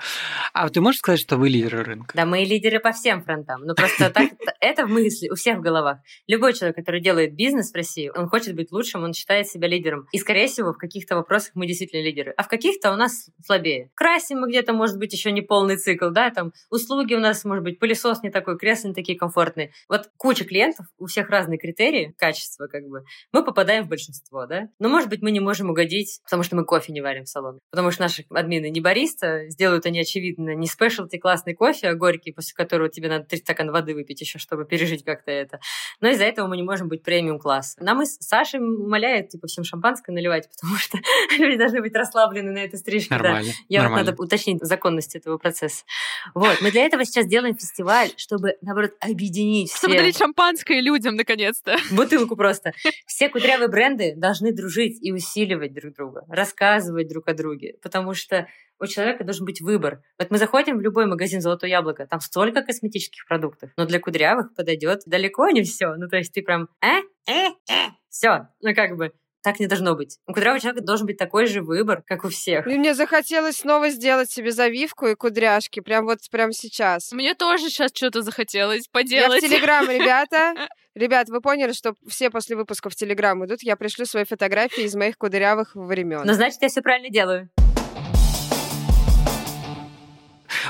[0.53, 2.15] А ты можешь сказать, что вы лидеры рынка?
[2.15, 3.61] Да, мы лидеры по всем фронтам.
[3.63, 5.99] Ну просто так, это в мысли у всех в головах.
[6.27, 10.07] Любой человек, который делает бизнес в России, он хочет быть лучшим, он считает себя лидером.
[10.11, 12.33] И, скорее всего, в каких-то вопросах мы действительно лидеры.
[12.37, 13.91] А в каких-то у нас слабее.
[13.95, 17.63] Красим мы где-то, может быть, еще не полный цикл, да, там услуги у нас, может
[17.63, 19.71] быть, пылесос не такой, кресла не такие комфортные.
[19.89, 23.03] Вот куча клиентов, у всех разные критерии качества, как бы.
[23.31, 24.69] Мы попадаем в большинство, да.
[24.79, 27.59] Но, может быть, мы не можем угодить, потому что мы кофе не варим в салоне.
[27.71, 32.31] Потому что наши админы не бариста, сделают они, очевидно, не спешлти классный кофе, а горький,
[32.31, 35.59] после которого тебе надо три стакана воды выпить еще, чтобы пережить как-то это.
[36.01, 37.75] Но из-за этого мы не можем быть премиум класс.
[37.79, 40.97] Нам и Саша умоляет, типа, всем шампанское наливать, потому что
[41.37, 43.13] люди должны быть расслаблены на этой стрижке.
[43.13, 43.49] Нормально.
[43.49, 43.53] Да.
[43.69, 44.05] Я нормально.
[44.05, 45.83] Вот надо уточнить законность этого процесса.
[46.33, 46.61] Вот.
[46.61, 49.87] Мы для этого сейчас делаем фестиваль, чтобы, наоборот, объединить все.
[49.87, 51.77] Дарить шампанское людям, наконец-то.
[51.91, 52.73] Бутылку просто.
[53.05, 58.47] Все кудрявые бренды должны дружить и усиливать друг друга, рассказывать друг о друге, потому что
[58.79, 60.01] у человека должен быть выбор.
[60.19, 64.53] Вот мы заходим в любой магазин «Золотое яблоко», там столько косметических продуктов, но для кудрявых
[64.55, 65.95] подойдет далеко не все.
[65.95, 68.49] Ну, то есть ты прям э, э, э, все.
[68.61, 69.13] Ну, как бы
[69.47, 70.17] так не должно быть.
[70.27, 72.67] У кудрявого человека должен быть такой же выбор, как у всех.
[72.67, 77.13] И мне захотелось снова сделать себе завивку и кудряшки, прям вот прям сейчас.
[77.13, 79.41] Мне тоже сейчас что-то захотелось поделать.
[79.41, 80.67] Я в Телеграм, ребята.
[80.95, 84.95] Ребят, вы поняли, что все после выпуска в Телеграм идут, я пришлю свои фотографии из
[84.95, 86.23] моих кудрявых времен.
[86.25, 87.49] Ну, значит, я все правильно делаю.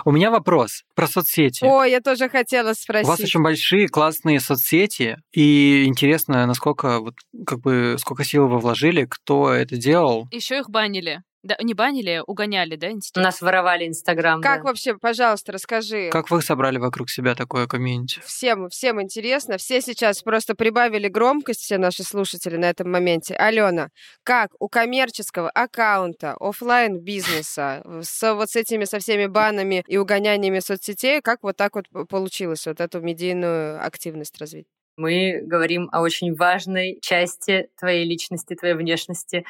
[0.07, 1.65] У меня вопрос про соцсети.
[1.65, 3.07] О, я тоже хотела спросить.
[3.07, 7.15] У вас очень большие, классные соцсети, и интересно, насколько вот
[7.45, 10.29] как бы сколько сил вы вложили, кто это делал.
[10.31, 11.23] Еще их банили.
[11.47, 13.21] Да, не банили, угоняли, да, институт?
[13.21, 14.41] У нас воровали Инстаграм.
[14.41, 14.67] Как да.
[14.67, 16.10] вообще, пожалуйста, расскажи.
[16.12, 18.19] Как вы собрали вокруг себя такое комьюнити?
[18.25, 19.57] Всем, всем интересно.
[19.57, 23.33] Все сейчас просто прибавили громкость, все наши слушатели на этом моменте.
[23.36, 23.88] Алена,
[24.23, 30.60] как у коммерческого аккаунта, офлайн бизнеса с вот с этими, со всеми банами и угоняниями
[30.60, 34.67] соцсетей, как вот так вот получилось вот эту медийную активность развить?
[34.97, 39.45] Мы говорим о очень важной части твоей личности, твоей внешности,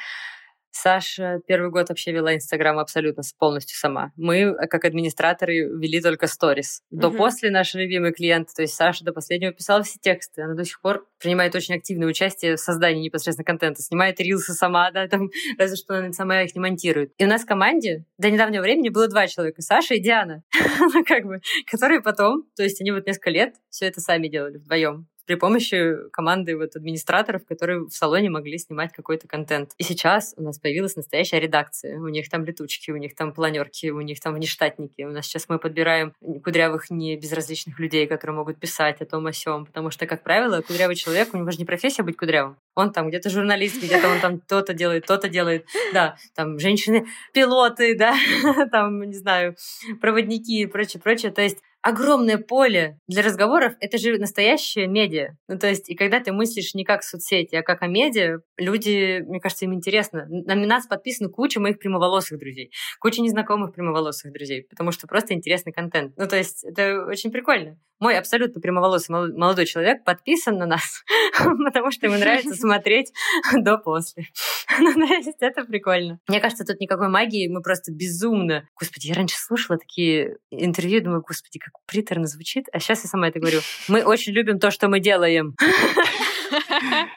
[0.70, 4.12] Саша первый год вообще вела Инстаграм абсолютно полностью сама.
[4.16, 6.82] Мы, э, как администраторы, вели только сторис.
[6.90, 10.42] До-после наш любимый клиент, то есть Саша до последнего писала все тексты.
[10.42, 13.82] Она до сих пор принимает очень активное участие в создании непосредственно контента.
[13.82, 15.28] Снимает рилсы сама, да, там,
[15.58, 17.12] разве что она сама их не монтирует.
[17.18, 20.42] И у нас в команде до недавнего времени было два человека, Саша и Диана,
[20.80, 24.58] ну, как бы, которые потом, то есть они вот несколько лет все это сами делали
[24.58, 29.72] вдвоем при помощи команды вот администраторов, которые в салоне могли снимать какой-то контент.
[29.76, 31.98] И сейчас у нас появилась настоящая редакция.
[31.98, 35.02] У них там летучки, у них там планерки, у них там внештатники.
[35.02, 39.32] У нас сейчас мы подбираем кудрявых, не безразличных людей, которые могут писать о том о
[39.34, 39.66] сём.
[39.66, 42.56] Потому что, как правило, кудрявый человек, у него же не профессия быть кудрявым.
[42.74, 45.66] Он там где-то журналист, где-то он там то-то делает, то-то делает.
[45.92, 48.14] Да, там женщины-пилоты, да,
[48.72, 49.56] там, не знаю,
[50.00, 51.32] проводники и прочее, прочее.
[51.32, 55.36] То есть огромное поле для разговоров— это же настоящее медиа.
[55.48, 59.20] Ну, то есть, и когда ты мыслишь не как соцсети, а как о медиа, люди,
[59.26, 60.26] мне кажется, им интересно.
[60.28, 65.72] На нас подписаны куча моих прямоволосых друзей, куча незнакомых прямоволосых друзей, потому что просто интересный
[65.72, 66.14] контент.
[66.16, 67.78] Ну, то есть, это очень прикольно.
[68.00, 71.02] Мой абсолютно прямоволосый молодой человек подписан на нас,
[71.64, 73.12] потому что ему нравится смотреть
[73.54, 74.24] до-после.
[74.80, 76.20] Ну, то есть, это прикольно.
[76.28, 78.68] Мне кажется, тут никакой магии, мы просто безумно...
[78.78, 83.28] Господи, я раньше слушала такие интервью, думаю, господи, как приторно звучит, а сейчас я сама
[83.28, 83.60] это говорю.
[83.88, 85.54] Мы очень любим то, что мы делаем.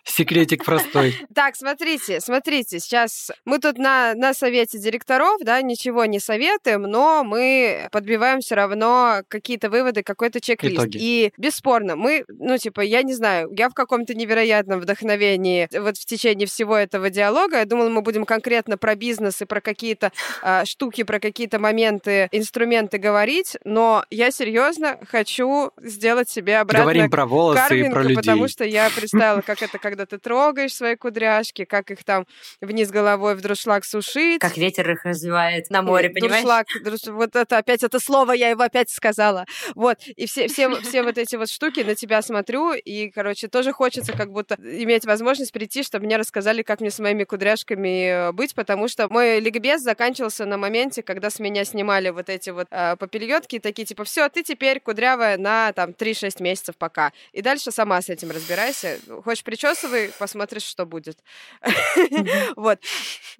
[0.03, 1.15] Секретик простой.
[1.33, 7.23] Так, смотрите, смотрите, сейчас мы тут на, на совете директоров, да, ничего не советуем, но
[7.23, 10.87] мы подбиваем все равно какие-то выводы, какой-то чек-лист.
[10.93, 16.05] И бесспорно, мы, ну, типа, я не знаю, я в каком-то невероятном вдохновении вот в
[16.05, 20.11] течение всего этого диалога, я думала, мы будем конкретно про бизнес и про какие-то
[20.43, 27.09] э, штуки, про какие-то моменты, инструменты говорить, но я серьезно хочу сделать себе обратно Говорим
[27.09, 28.15] про волосы и про людей.
[28.15, 32.25] потому что я представила, как это, когда ты трогаешь свои кудряшки, как их там
[32.59, 34.41] вниз головой в друшлаг сушить.
[34.41, 36.43] Как ветер их развивает на море, понимаешь?
[36.43, 37.03] Друшлаг, друш...
[37.07, 39.45] вот это опять это слово, я его опять сказала.
[39.75, 43.71] Вот, и все, все, все вот эти вот штуки на тебя смотрю, и, короче, тоже
[43.71, 48.31] хочется как будто иметь возможность прийти, чтобы мне рассказали, как мне с моими кудряшками э,
[48.31, 52.67] быть, потому что мой ликбез заканчивался на моменте, когда с меня снимали вот эти вот
[52.71, 57.11] э, попельотки, такие типа, все, ты теперь кудрявая на там 3-6 месяцев пока.
[57.31, 58.99] И дальше сама с этим разбирайся.
[59.23, 61.17] Хочешь причесывай, посмотришь, что будет.
[62.55, 62.79] Вот.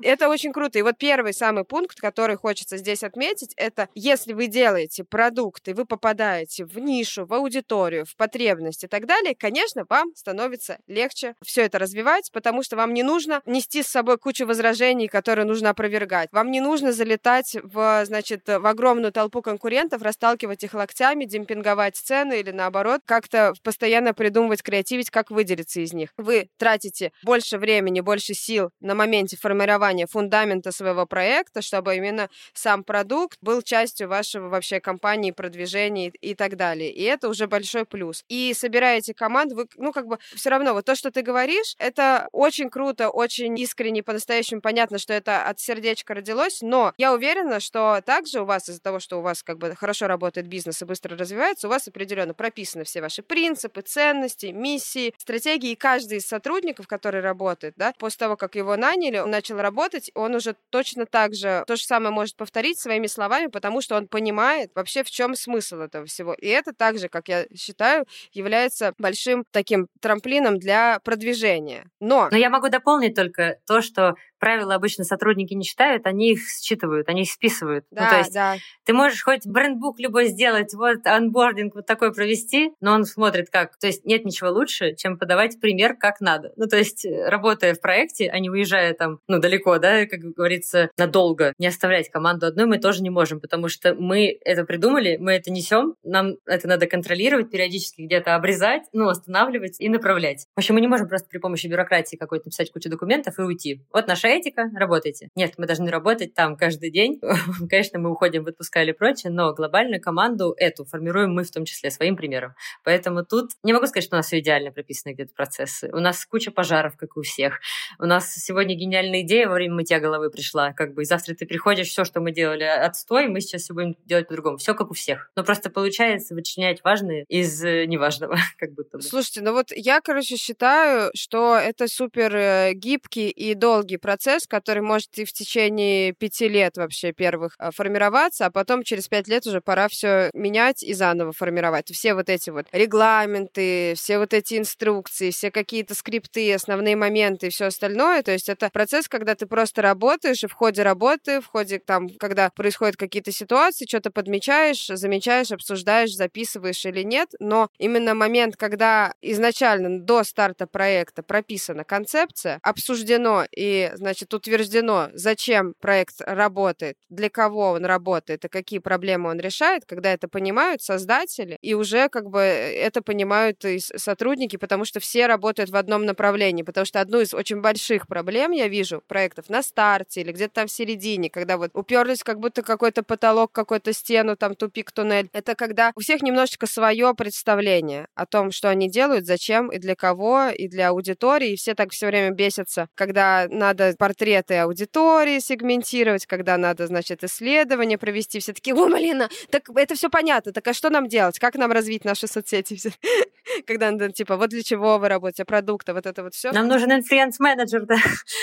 [0.02, 0.80] Это очень круто.
[0.80, 5.86] И вот первый самый пункт, который хочется здесь отметить, это если вы делаете продукты, вы
[5.86, 11.64] попадаете в нишу, в аудиторию, в потребность и так далее, конечно, вам становится легче все
[11.64, 16.30] это развивать, потому что вам не нужно нести с собой кучу возражений, которые нужно опровергать.
[16.32, 22.40] Вам не нужно залетать в, значит, в огромную толпу конкурентов, расталкивать их локтями, демпинговать цены
[22.40, 25.32] или наоборот, как-то постоянно придумывать, креативить, как
[25.62, 26.10] выделиться из них.
[26.18, 32.84] Вы тратите больше времени, больше сил на моменте формирования фундамента своего проекта, чтобы именно сам
[32.84, 36.92] продукт был частью вашего вообще компании, продвижения и так далее.
[36.92, 38.24] И это уже большой плюс.
[38.28, 42.28] И собираете команду, вы, ну, как бы, все равно, вот то, что ты говоришь, это
[42.32, 48.02] очень круто, очень искренне, по-настоящему понятно, что это от сердечка родилось, но я уверена, что
[48.06, 51.18] также у вас из-за того, что у вас как бы хорошо работает бизнес и быстро
[51.18, 56.88] развивается, у вас определенно прописаны все ваши принципы, ценности, миссии, стратегии, и каждый из сотрудников,
[56.88, 61.34] который работает, да, после того, как его наняли, он начал работать, он уже точно так
[61.34, 65.36] же то же самое может повторить своими словами, потому что он понимает вообще, в чем
[65.36, 66.34] смысл этого всего.
[66.34, 71.86] И это также, как я считаю, является большим таким трамплином для продвижения.
[72.00, 72.30] Но...
[72.32, 77.08] Но я могу дополнить только то, что правила обычно сотрудники не читают, они их считывают,
[77.08, 77.86] они их списывают.
[77.92, 78.56] Да, ну, то есть да.
[78.84, 83.78] ты можешь хоть брендбук любой сделать, вот анбординг вот такой провести, но он смотрит как.
[83.78, 86.52] То есть нет ничего лучше, чем подавать пример как надо.
[86.58, 90.20] Ну, то есть э, работая в проекте, а не уезжая там, ну, далеко, да, как
[90.20, 95.18] говорится, надолго, не оставлять команду одной мы тоже не можем, потому что мы это придумали,
[95.18, 100.48] мы это несем, нам это надо контролировать, периодически где-то обрезать, ну, останавливать и направлять.
[100.56, 103.86] В общем, мы не можем просто при помощи бюрократии какой-то написать кучу документов и уйти.
[103.94, 105.30] Вот наша этика, работайте.
[105.36, 107.20] Нет, мы должны работать там каждый день.
[107.70, 111.66] Конечно, мы уходим в отпуска или прочее, но глобальную команду эту формируем мы в том
[111.66, 112.56] числе своим примером.
[112.84, 115.90] Поэтому тут не могу сказать, что у нас все идеально прописаны где-то процессы.
[115.94, 117.60] У нас куча пожаров, как и у всех.
[118.00, 120.74] У нас сегодня гениальная идея во время мытья головы пришла.
[120.74, 123.96] Как бы и завтра ты приходишь, все, что мы делали, отстой, мы сейчас все будем
[124.06, 124.58] делать по-другому.
[124.58, 125.32] Все как у всех.
[125.36, 129.04] Но просто получается вычленять важное из э, неважного, как будто бы.
[129.04, 134.82] Слушайте, ну вот я, короче, считаю, что это супер э, гибкий и долгий процесс, который
[134.82, 139.46] может и в течение пяти лет вообще первых а, формироваться, а потом через пять лет
[139.46, 141.92] уже пора все менять и заново формировать.
[141.92, 147.50] Все вот эти вот регламенты, все вот эти инструкции, все какие-то скрипты, основные моменты и
[147.50, 148.24] все остальное.
[148.24, 152.10] То есть это процесс, когда ты просто работаешь, и в ходе работы, в ходе там,
[152.10, 157.30] когда происходят какие-то ситуации, что-то подмечаешь, замечаешь, обсуждаешь, записываешь или нет.
[157.40, 165.10] Но именно момент, когда изначально до старта проекта прописана концепция, обсуждено и, значит, значит, утверждено,
[165.14, 170.82] зачем проект работает, для кого он работает и какие проблемы он решает, когда это понимают
[170.82, 176.06] создатели, и уже как бы это понимают и сотрудники, потому что все работают в одном
[176.06, 180.56] направлении, потому что одну из очень больших проблем я вижу проектов на старте или где-то
[180.56, 185.30] там в середине, когда вот уперлись как будто какой-то потолок, какую-то стену, там тупик, туннель.
[185.32, 189.96] Это когда у всех немножечко свое представление о том, что они делают, зачем и для
[189.96, 196.26] кого, и для аудитории, и все так все время бесятся, когда надо портреты аудитории сегментировать,
[196.26, 200.74] когда надо, значит, исследования провести, все таки о, Малина, так это все понятно, так а
[200.74, 202.80] что нам делать, как нам развить наши соцсети?
[203.68, 206.52] Когда надо, типа, вот для чего вы работаете, продукты, вот это вот все.
[206.52, 207.98] Нам нужен инфлюенс-менеджер, да?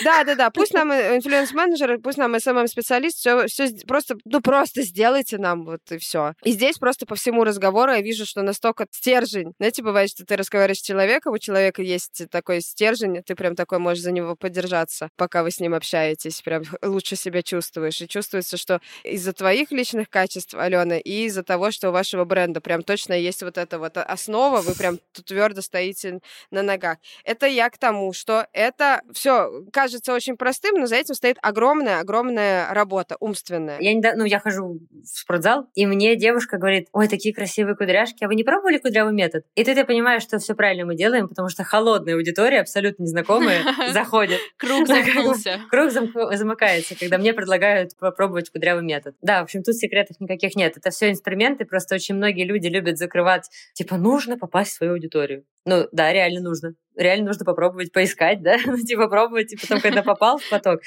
[0.05, 5.39] Да, да, да, пусть нам инфлюенс-менеджер, пусть нам SMM-специалист, все, все просто, ну, просто сделайте
[5.39, 6.35] нам вот и все.
[6.45, 9.55] И здесь просто по всему разговору я вижу, что настолько стержень.
[9.59, 13.81] Знаете, бывает, что ты разговариваешь с человеком, у человека есть такой стержень, ты прям такой
[13.81, 18.01] можешь за него подержаться, пока вы с ним общаетесь, прям лучше себя чувствуешь.
[18.01, 22.61] И чувствуется, что из-за твоих личных качеств, Алена, и из-за того, что у вашего бренда
[22.61, 26.21] прям точно есть вот эта вот основа, вы прям твердо стоите
[26.51, 26.99] на ногах.
[27.25, 32.73] Это я к тому, что это все кажется очень простым, но за этим стоит огромная-огромная
[32.73, 33.79] работа умственная.
[33.81, 38.25] Я недавно, ну, я хожу в спортзал, и мне девушка говорит, ой, такие красивые кудряшки,
[38.25, 39.45] а вы не пробовали кудрявый метод?
[39.55, 43.63] И тут я понимаю, что все правильно мы делаем, потому что холодная аудитория, абсолютно незнакомая,
[43.93, 44.41] заходит.
[44.57, 45.28] Круг замкнулся.
[45.71, 49.15] Круг замыкается, когда мне предлагают попробовать кудрявый метод.
[49.23, 50.77] Да, в общем, тут секретов никаких нет.
[50.77, 55.45] Это все инструменты, просто очень многие люди любят закрывать, типа, нужно попасть в свою аудиторию.
[55.65, 56.75] Ну, да, реально нужно.
[56.97, 60.81] Реально нужно попробовать поискать, да, ну, типа, попробовать, и потом, когда попал в поток,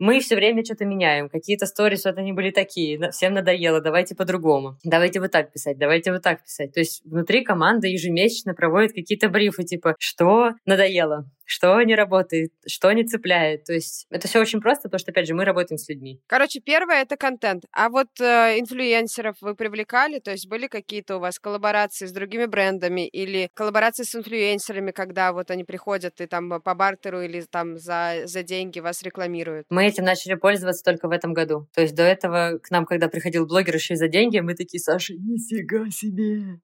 [0.00, 1.28] мы все время что-то меняем.
[1.28, 4.78] Какие-то сторис, вот они были такие, всем надоело, давайте по-другому.
[4.82, 6.72] Давайте вот так писать, давайте вот так писать.
[6.72, 12.92] То есть внутри команда ежемесячно проводит какие-то брифы, типа, что надоело, что не работает, что
[12.92, 13.64] не цепляет.
[13.64, 16.20] То есть это все очень просто, потому что, опять же, мы работаем с людьми.
[16.28, 17.64] Короче, первое— это контент.
[17.72, 20.20] А вот э, инфлюенсеров вы привлекали?
[20.20, 25.32] То есть были какие-то у вас коллаборации с другими брендами или коллаборации с инфлюенсерами, когда
[25.32, 29.66] вот они приходят и там по бартеру или там за, за деньги вас рекламируют?
[29.70, 31.66] Мы этим начали пользоваться только в этом году.
[31.74, 34.80] То есть до этого к нам, когда приходил блогер еще и за деньги, мы такие,
[34.80, 36.60] Саша, нифига себе!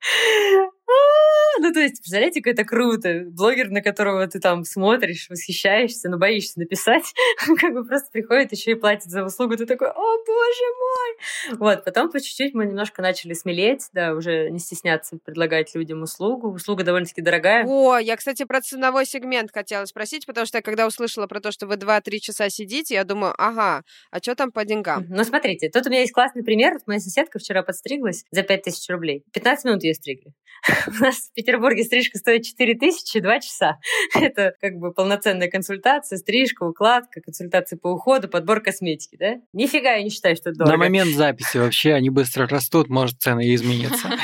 [1.58, 3.24] Ну, то есть, представляете, как это круто.
[3.26, 7.14] Блогер, на которого ты там смотришь, восхищаешься, но боишься написать,
[7.60, 9.56] как бы просто приходит еще и платит за услугу.
[9.56, 11.58] Ты такой, о, боже мой!
[11.58, 16.50] Вот, потом по чуть-чуть мы немножко начали смелеть, да, уже не стесняться предлагать людям услугу.
[16.50, 17.64] Услуга довольно-таки дорогая.
[17.66, 21.52] О, я, кстати, про ценовой сегмент хотела спросить, потому что я когда услышала про то,
[21.52, 25.06] что вы 2-3 часа сидите, я думаю, ага, а что там по деньгам?
[25.08, 26.74] Ну, смотрите, тут у меня есть классный пример.
[26.74, 29.24] Вот моя соседка вчера подстриглась за 5000 рублей.
[29.32, 30.32] 15 минут ее стригли.
[30.86, 33.78] У нас Петербурге стрижка стоит 4 тысячи 2 часа.
[34.14, 39.36] Это как бы полноценная консультация, стрижка, укладка, консультация по уходу, подбор косметики, да?
[39.52, 40.72] Нифига я не считаю, что это дорого.
[40.72, 44.10] На момент записи вообще они быстро растут, может цены и изменятся.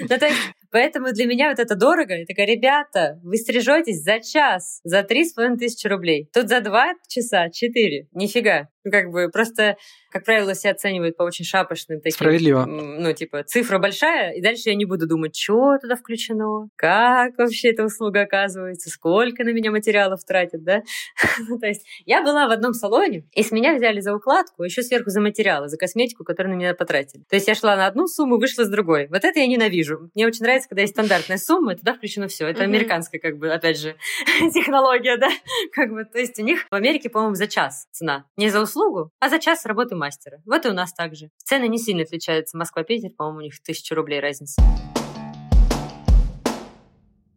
[0.00, 0.38] Ну, то есть
[0.72, 2.14] Поэтому для меня вот это дорого.
[2.14, 6.30] Я такая, ребята, вы стрижетесь за час, за три с половиной тысячи рублей.
[6.32, 8.08] Тут за два часа четыре.
[8.12, 8.68] Нифига.
[8.84, 9.76] Ну, как бы просто,
[10.10, 12.16] как правило, все оценивают по очень шапошным таким.
[12.16, 12.64] Справедливо.
[12.64, 17.70] Ну, типа, цифра большая, и дальше я не буду думать, что туда включено, как вообще
[17.70, 20.82] эта услуга оказывается, сколько на меня материалов тратят, да?
[21.48, 24.82] Ну, то есть я была в одном салоне, и с меня взяли за укладку, еще
[24.82, 27.22] сверху за материалы, за косметику, которую на меня потратили.
[27.28, 29.08] То есть я шла на одну сумму, вышла с другой.
[29.08, 30.10] Вот это я ненавижу.
[30.14, 32.46] Мне очень нравится, когда есть стандартная сумма, и туда включено все.
[32.46, 33.96] Это американская, как бы, опять же,
[34.52, 35.28] технология, да?
[35.72, 38.26] Как бы, то есть у них в Америке, по-моему, за час цена.
[38.36, 38.71] Не за услугу,
[39.20, 40.40] а за час работы мастера.
[40.46, 41.30] Вот и у нас также.
[41.38, 42.56] Цены не сильно отличаются.
[42.56, 44.62] Москва-Питер, по-моему, у них тысяча рублей разница.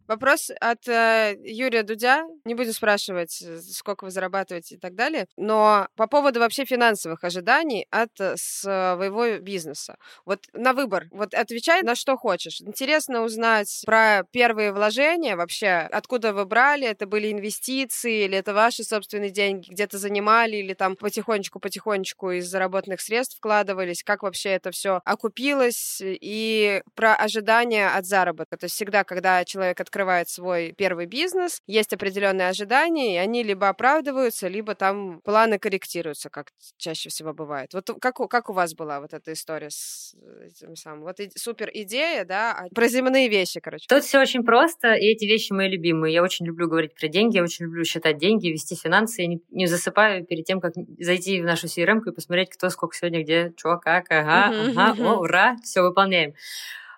[0.07, 2.25] Вопрос от э, Юрия Дудя.
[2.45, 5.27] Не буду спрашивать, э, сколько вы зарабатываете и так далее.
[5.35, 9.97] Но по поводу вообще финансовых ожиданий от э, своего бизнеса.
[10.25, 11.07] Вот на выбор.
[11.09, 12.61] Вот отвечай на что хочешь.
[12.61, 15.87] Интересно узнать про первые вложения вообще.
[15.91, 16.85] Откуда вы брали?
[16.87, 19.71] Это были инвестиции или это ваши собственные деньги?
[19.71, 24.03] Где-то занимали или там потихонечку-потихонечку из заработанных средств вкладывались?
[24.03, 25.99] Как вообще это все окупилось?
[26.03, 28.55] И про ожидания от заработка.
[28.55, 33.43] То есть всегда, когда человек открывает открывает свой первый бизнес, есть определенные ожидания, и они
[33.43, 37.73] либо оправдываются, либо там планы корректируются, как чаще всего бывает.
[37.73, 41.03] Вот как, как у вас была вот эта история с э, этим самым?
[41.03, 43.85] Вот и, супер идея, да, а про земные вещи, короче.
[43.87, 46.13] Тут все очень просто, и эти вещи мои любимые.
[46.13, 49.21] Я очень люблю говорить про деньги, я очень люблю считать деньги, вести финансы.
[49.21, 52.97] Я не, не засыпаю перед тем, как зайти в нашу CRM и посмотреть, кто сколько
[52.97, 56.33] сегодня где, что, как, ага, ага, о, ура, все выполняем.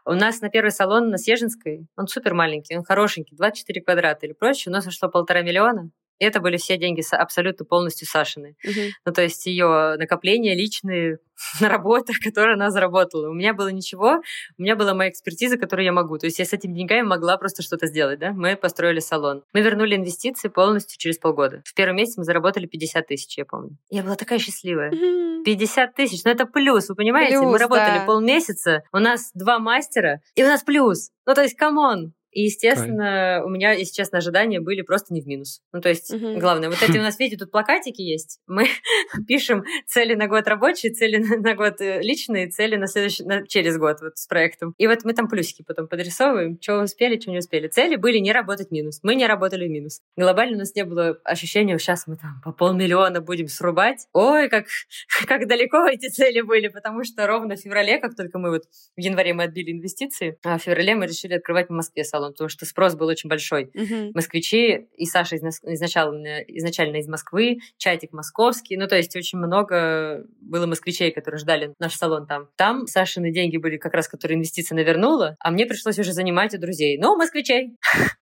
[0.09, 4.31] У нас на первый салон на Съезжинской, он супер маленький, он хорошенький, 24 квадрата или
[4.31, 5.89] проще, у нас ушло полтора миллиона.
[6.19, 8.55] Это были все деньги абсолютно полностью Сашины.
[8.63, 8.91] Мгм.
[9.05, 11.19] Ну, то есть ее накопления личные
[11.61, 13.29] на работах, которые она заработала.
[13.29, 14.21] У меня было ничего,
[14.57, 16.17] у меня была моя экспертиза, которую я могу.
[16.17, 18.31] То есть я с этими деньгами могла просто что-то сделать, да?
[18.31, 19.43] Мы построили салон.
[19.53, 21.61] Мы вернули инвестиции полностью через полгода.
[21.65, 23.77] В первом месяце мы заработали 50 тысяч, я помню.
[23.89, 24.91] Я была такая счастливая.
[24.91, 25.43] Мгм.
[25.43, 27.37] 50 тысяч, ну это плюс, вы понимаете?
[27.39, 28.05] мы Плюс, работали да.
[28.05, 31.11] полмесяца, у нас два мастера, и у нас плюс.
[31.25, 32.13] Ну, то есть, come on.
[32.37, 35.61] И, естественно, у меня, если честно, ожидания были просто не в минус.
[35.73, 36.37] Ну, то есть, Мгм.
[36.37, 38.39] главное, вот эти у нас, видите, тут плакатики есть.
[38.45, 38.67] Мы
[39.27, 43.77] пишем цели на год рабочие, цели на, год э, личные, цели на следующий, на- через
[43.79, 44.75] год вот с проектом.
[44.77, 47.69] И вот мы там плюсики потом подрисовываем, что успели, что не успели.
[47.69, 48.99] Цели были не работать в минус.
[49.01, 50.01] Мы не работали в минус.
[50.15, 54.05] Глобально у нас не было ощущения, сейчас мы там по полмиллиона будем срубать.
[54.13, 54.65] Ой, как,
[55.27, 58.63] как далеко эти цели были, потому что ровно в феврале, как только мы вот
[58.95, 62.49] в январе мы отбили инвестиции, а в феврале мы решили открывать в Москве салон, потому
[62.49, 64.11] что спрос был очень большой Мгм.
[64.13, 69.37] москвичи, и Саша из нас- изначально, изначально из Москвы, чатик московский, ну, то есть очень
[69.39, 72.49] много было москвичей, которые ждали наш салон там.
[72.55, 76.59] Там Сашины деньги были как раз, которые инвестиции навернула, а мне пришлось уже занимать у
[76.59, 76.97] друзей.
[76.99, 77.77] Ну, москвичей.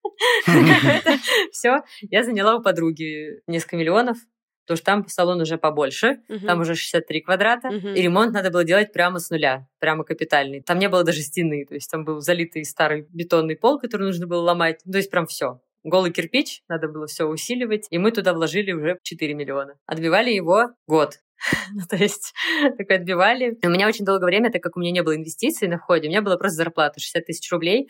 [1.51, 1.79] Все,
[2.09, 4.17] я заняла у подруги несколько миллионов,
[4.65, 6.47] потому что там салон уже побольше, Мгм.
[6.47, 7.93] там уже 63 квадрата, Мгм.
[7.93, 10.61] и ремонт надо было делать прямо с нуля, прямо капитальный.
[10.61, 14.27] Там не было даже стены, то есть там был залитый старый бетонный пол, который нужно
[14.27, 15.61] было ломать, то есть прям все.
[15.83, 19.75] Голый кирпич, надо было все усиливать, и мы туда вложили уже 4 миллиона.
[19.85, 21.19] Отбивали его год.
[21.73, 22.33] Ну, то есть,
[22.77, 23.57] такой отбивали.
[23.63, 26.11] У меня очень долгое время, так как у меня не было инвестиций на входе, у
[26.11, 27.89] меня была просто зарплата 60 тысяч рублей.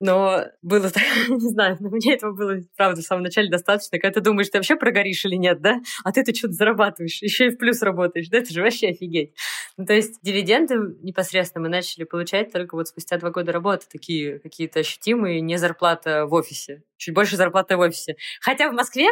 [0.00, 0.90] Но было,
[1.28, 3.98] не знаю, но мне этого было, правда, в самом начале достаточно.
[3.98, 5.80] Когда ты думаешь, ты вообще прогоришь или нет, да?
[6.04, 8.38] А ты-то что-то зарабатываешь, еще и в плюс работаешь, да?
[8.38, 9.34] Это же вообще офигеть.
[9.76, 14.38] Ну, то есть дивиденды непосредственно мы начали получать только вот спустя два года работы, такие
[14.38, 16.82] какие-то ощутимые, не зарплата в офисе.
[16.96, 18.16] Чуть больше зарплаты в офисе.
[18.40, 19.08] Хотя в Москве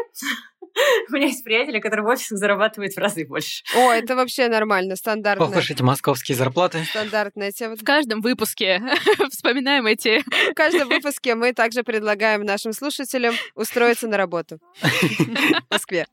[1.09, 3.63] у меня есть приятели, которые в офисах зарабатывают в разы больше.
[3.75, 6.85] О, это вообще нормально, Ох стандартная, уж эти московские зарплаты.
[6.85, 7.77] стандартная тема.
[7.77, 8.83] В каждом выпуске
[9.31, 10.23] вспоминаем эти...
[10.51, 16.07] В каждом выпуске мы также предлагаем нашим слушателям устроиться на работу в Москве.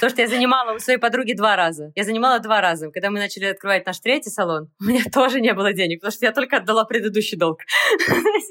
[0.00, 1.92] То, что я занимала у своей подруги два раза.
[1.94, 2.90] Я занимала два раза.
[2.90, 6.26] Когда мы начали открывать наш третий салон, у меня тоже не было денег, потому что
[6.26, 7.60] я только отдала предыдущий долг.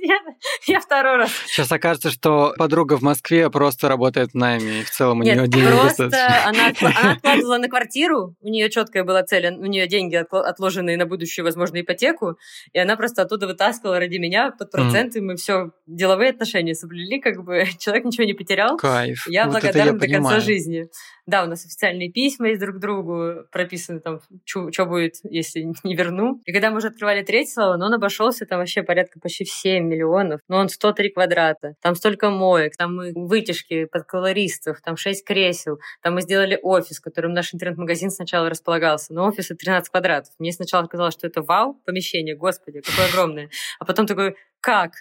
[0.01, 0.19] Я,
[0.67, 1.31] я второй раз.
[1.47, 5.37] Сейчас окажется, что подруга в Москве просто работает в найме, и в целом у Нет,
[5.37, 6.49] нее денег просто достаточно.
[6.49, 11.05] она, она откладывала на квартиру, у нее четкая была цель, у нее деньги отложенные на
[11.05, 12.37] будущую, возможно, ипотеку,
[12.73, 17.43] и она просто оттуда вытаскивала ради меня под проценты, мы все деловые отношения соблюли, как
[17.43, 18.77] бы человек ничего не потерял.
[18.77, 19.27] Кайф.
[19.27, 20.41] Я Вот благодарна до конца понимаю.
[20.41, 20.87] жизни.
[21.27, 25.95] Да, у нас официальные письма есть друг к другу, прописаны там, что будет, если не
[25.95, 26.41] верну.
[26.45, 29.83] И когда мы уже открывали третий салон, он обошелся там вообще порядка почти в 7
[29.83, 30.41] миллионов.
[30.47, 31.73] Но он 103 квадрата.
[31.81, 35.79] Там столько моек, там мы вытяжки под колористов, там 6 кресел.
[36.03, 39.13] Там мы сделали офис, которым наш интернет-магазин сначала располагался.
[39.13, 40.33] Но офис это 13 квадратов.
[40.37, 43.49] Мне сначала казалось, что это вау, помещение, господи, какое огромное.
[43.79, 44.91] А потом такой, как?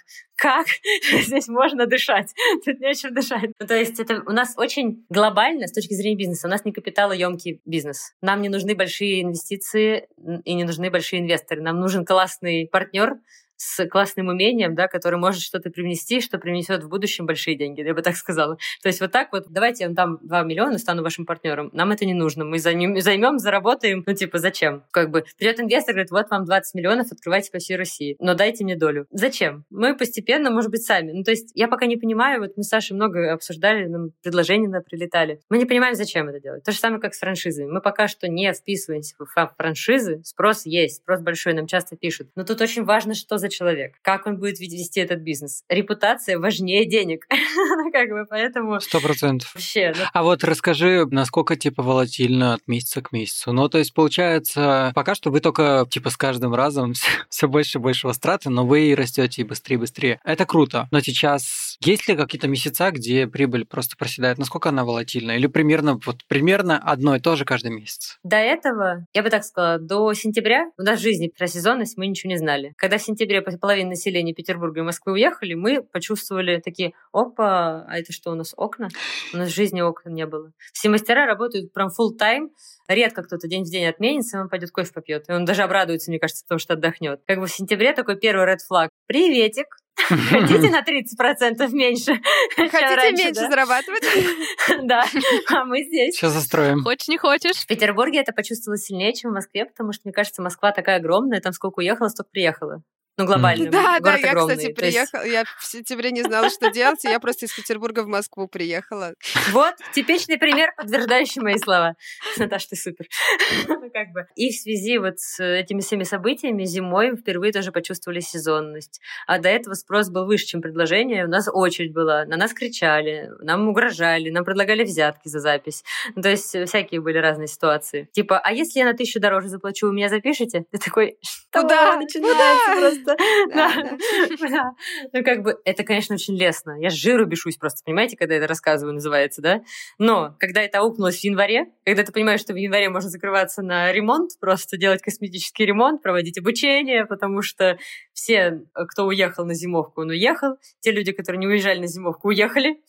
[0.45, 0.67] Как
[1.23, 2.31] здесь можно дышать?
[2.63, 3.49] Тут нечем дышать.
[3.59, 6.47] Ну, то есть это у нас очень глобально с точки зрения бизнеса.
[6.47, 8.13] У нас не капиталоемкий бизнес.
[8.21, 10.07] Нам не нужны большие инвестиции
[10.43, 11.63] и не нужны большие инвесторы.
[11.63, 13.15] Нам нужен классный партнер,
[13.57, 17.93] с классным умением, да, который может что-то привнести, что принесет в будущем большие деньги, я
[17.93, 18.57] бы так сказала.
[18.81, 21.69] То есть вот так вот, давайте я вам дам 2 миллиона, стану вашим партнером.
[21.73, 22.45] Нам это не нужно.
[22.45, 24.03] Мы займем, заработаем.
[24.05, 24.83] Ну, типа, зачем?
[24.91, 28.15] Как бы придет инвестор, говорит, вот вам 20 миллионов, открывайте по всей России.
[28.19, 29.07] Но дайте мне долю.
[29.11, 29.65] Зачем?
[29.69, 31.11] Мы постепенно, может быть, сами.
[31.11, 34.67] Ну, то есть я пока не понимаю, вот мы с Сашей много обсуждали, нам предложения
[34.67, 35.39] на прилетали.
[35.49, 36.63] Мы не понимаем, зачем это делать.
[36.63, 37.71] То же самое, как с франшизами.
[37.71, 40.21] Мы пока что не вписываемся в франшизы.
[40.23, 42.29] Спрос есть, спрос большой, нам часто пишут.
[42.35, 45.63] Но тут очень важно, что за человек, как он будет вести этот бизнес.
[45.69, 47.25] Репутация важнее денег.
[47.77, 49.53] Ну, как бы, поэтому Сто процентов.
[49.53, 53.51] вообще, ну, А вот расскажи, насколько типа волатильно от месяца к месяцу.
[53.51, 56.93] Ну, то есть, получается, пока что вы только типа с каждым разом
[57.29, 60.19] все больше и больше у вас траты, но вы растете и быстрее и быстрее.
[60.23, 60.87] Это круто.
[60.91, 64.37] Но сейчас есть ли какие-то месяца, где прибыль просто проседает?
[64.37, 65.31] Насколько она волатильна?
[65.31, 68.17] Или примерно вот примерно одно и то же каждый месяц?
[68.23, 72.07] До этого, я бы так сказала, до сентября у нас в жизни про сезонность мы
[72.07, 72.73] ничего не знали.
[72.77, 78.11] Когда в сентябре половина населения Петербурга и Москвы уехали, мы почувствовали такие, опа, а это
[78.11, 78.89] что, у нас окна?
[79.33, 80.51] У нас в жизни окон не было.
[80.73, 82.49] Все мастера работают прям full time
[82.87, 85.27] Редко кто-то день в день отменится, и он пойдет кофе попьет.
[85.27, 87.21] И он даже обрадуется, мне кажется, потому что отдохнет.
[87.25, 88.91] Как бы в сентябре такой первый red флаг.
[89.07, 89.65] Приветик!
[89.97, 92.19] Хотите на 30% меньше?
[92.55, 93.49] Хотите раньше, меньше да?
[93.49, 94.03] зарабатывать?
[94.83, 95.05] Да,
[95.49, 96.15] а мы здесь.
[96.15, 96.83] Сейчас застроим.
[96.83, 97.55] Хочешь, не хочешь?
[97.55, 101.39] В Петербурге это почувствовала сильнее, чем в Москве, потому что, мне кажется, Москва такая огромная,
[101.39, 102.83] там сколько уехала, столько приехала.
[103.17, 103.69] Ну, глобально.
[103.71, 104.55] Да, да, город я, огромный.
[104.55, 107.53] кстати, То есть- приехала, я в сентябре не знала, что делать, и я просто из
[107.53, 109.13] Петербурга в Москву приехала.
[109.51, 111.95] Вот, типичный пример, подтверждающий мои слова.
[112.37, 113.05] Наташ, ты супер.
[113.67, 114.25] Ну, как бы.
[114.35, 118.99] И в связи вот с этими всеми событиями зимой впервые тоже почувствовали сезонность.
[119.27, 121.25] А до этого спрос был выше, чем предложение.
[121.25, 125.83] У нас очередь была, на нас кричали, нам угрожали, нам предлагали взятки за запись.
[126.15, 128.09] Ну, То есть всякие были разные ситуации.
[128.11, 130.65] Типа, а если я на тысячу дороже заплачу, вы меня запишете?
[130.71, 131.95] Ты такой, что Куда?
[131.97, 132.79] начинается Куда?
[132.79, 133.04] просто?
[133.53, 133.73] Да,
[134.49, 134.71] Да.
[135.13, 136.77] Ну, как бы, это, конечно, очень лестно.
[136.79, 139.61] Я с жиру бешусь просто, понимаете, когда это рассказываю, называется, да?
[139.97, 143.91] Но, когда это аукнулось в январе, когда ты понимаешь, что в январе можно закрываться на
[143.91, 147.77] ремонт, просто делать косметический ремонт, проводить обучение, потому что
[148.13, 150.57] все, кто уехал на зимовку, он уехал.
[150.79, 152.81] Те люди, которые не уезжали на зимовку, уехали.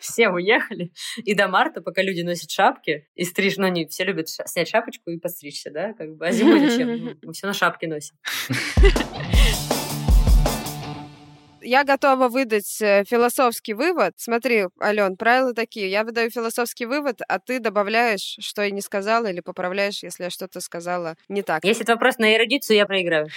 [0.00, 0.92] Все уехали.
[1.24, 5.10] И до марта, пока люди носят шапки и стриж, ну, не все любят снять шапочку
[5.10, 6.26] и постричься, да, как бы.
[6.26, 7.04] А зимой зачем?
[7.04, 8.16] Ну, Мы все на шапке носим.
[11.70, 14.14] Я готова выдать э, философский вывод.
[14.16, 15.88] Смотри, Ален, правила такие.
[15.88, 20.30] Я выдаю философский вывод, а ты добавляешь, что я не сказала, или поправляешь, если я
[20.30, 21.64] что-то сказала не так.
[21.64, 23.28] Если это вопрос на эрудицию, я проиграю.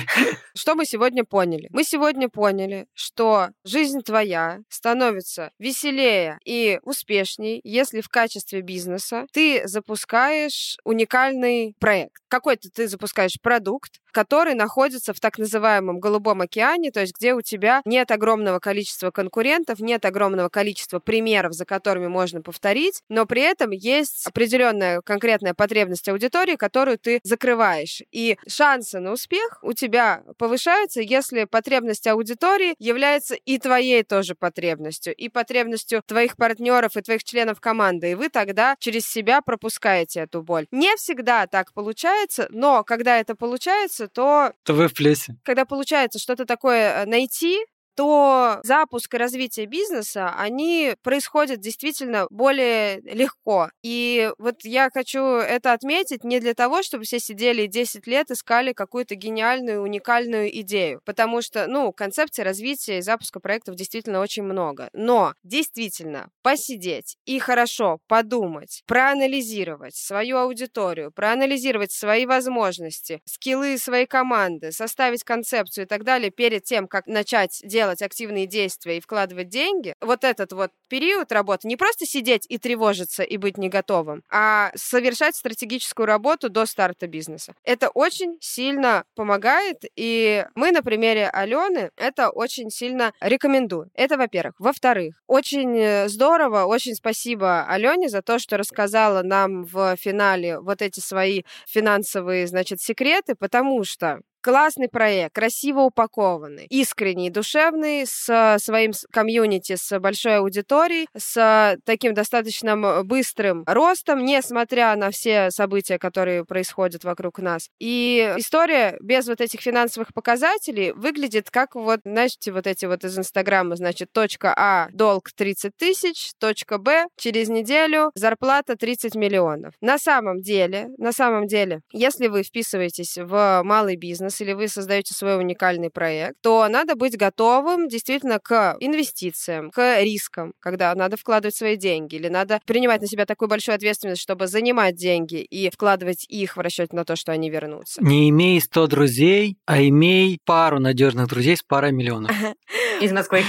[0.56, 1.68] Что мы сегодня поняли?
[1.72, 9.68] Мы сегодня поняли, что жизнь твоя становится веселее и успешней, если в качестве бизнеса ты
[9.68, 12.22] запускаешь уникальный проект.
[12.28, 17.42] Какой-то ты запускаешь продукт, который находится в так называемом голубом океане, то есть где у
[17.42, 23.42] тебя нет огромного количества конкурентов, нет огромного количества примеров, за которыми можно повторить, но при
[23.42, 28.02] этом есть определенная конкретная потребность аудитории, которую ты закрываешь.
[28.12, 35.12] И шансы на успех у тебя повышаются, если потребность аудитории является и твоей тоже потребностью,
[35.12, 40.42] и потребностью твоих партнеров и твоих членов команды, и вы тогда через себя пропускаете эту
[40.42, 40.66] боль.
[40.70, 45.36] Не всегда так получается, но когда это получается, то То вы в плюсе.
[45.42, 47.58] когда получается что-то такое э, найти,
[47.94, 53.70] то запуск и развитие бизнеса, они происходят действительно более легко.
[53.82, 58.30] И вот я хочу это отметить не для того, чтобы все сидели и 10 лет
[58.30, 64.42] искали какую-то гениальную, уникальную идею, потому что, ну, концепции развития и запуска проектов действительно очень
[64.42, 64.88] много.
[64.92, 74.72] Но действительно посидеть и хорошо подумать, проанализировать свою аудиторию, проанализировать свои возможности, скиллы своей команды,
[74.72, 79.94] составить концепцию и так далее перед тем, как начать делать активные действия и вкладывать деньги,
[80.00, 84.70] вот этот вот период работы, не просто сидеть и тревожиться и быть не готовым, а
[84.74, 87.54] совершать стратегическую работу до старта бизнеса.
[87.64, 93.90] Это очень сильно помогает, и мы на примере Алены это очень сильно рекомендуем.
[93.94, 94.54] Это, во-первых.
[94.58, 101.00] Во-вторых, очень здорово, очень спасибо Алене за то, что рассказала нам в финале вот эти
[101.00, 109.06] свои финансовые, значит, секреты, потому что Классный проект, красиво упакованный, искренний, душевный, с своим с-
[109.10, 117.04] комьюнити, с большой аудиторией, с таким достаточно быстрым ростом, несмотря на все события, которые происходят
[117.04, 117.70] вокруг нас.
[117.80, 123.18] И история без вот этих финансовых показателей выглядит как вот, знаете, вот эти вот из
[123.18, 129.72] Инстаграма, значит, точка А, долг 30 тысяч, точка Б, через неделю зарплата 30 миллионов.
[129.80, 135.14] На самом деле, на самом деле, если вы вписываетесь в малый бизнес или вы создаете
[135.14, 141.54] свой уникальный проект, то надо быть готовым действительно к инвестициям, к рискам, когда надо вкладывать
[141.54, 146.24] свои деньги, или надо принимать на себя такую большую ответственность, чтобы занимать деньги и вкладывать
[146.28, 148.02] их в расчете на то, что они вернутся.
[148.02, 152.30] Не имей 100 друзей, а имей пару надежных друзей с парой миллионов.
[153.00, 153.44] Из Москвы.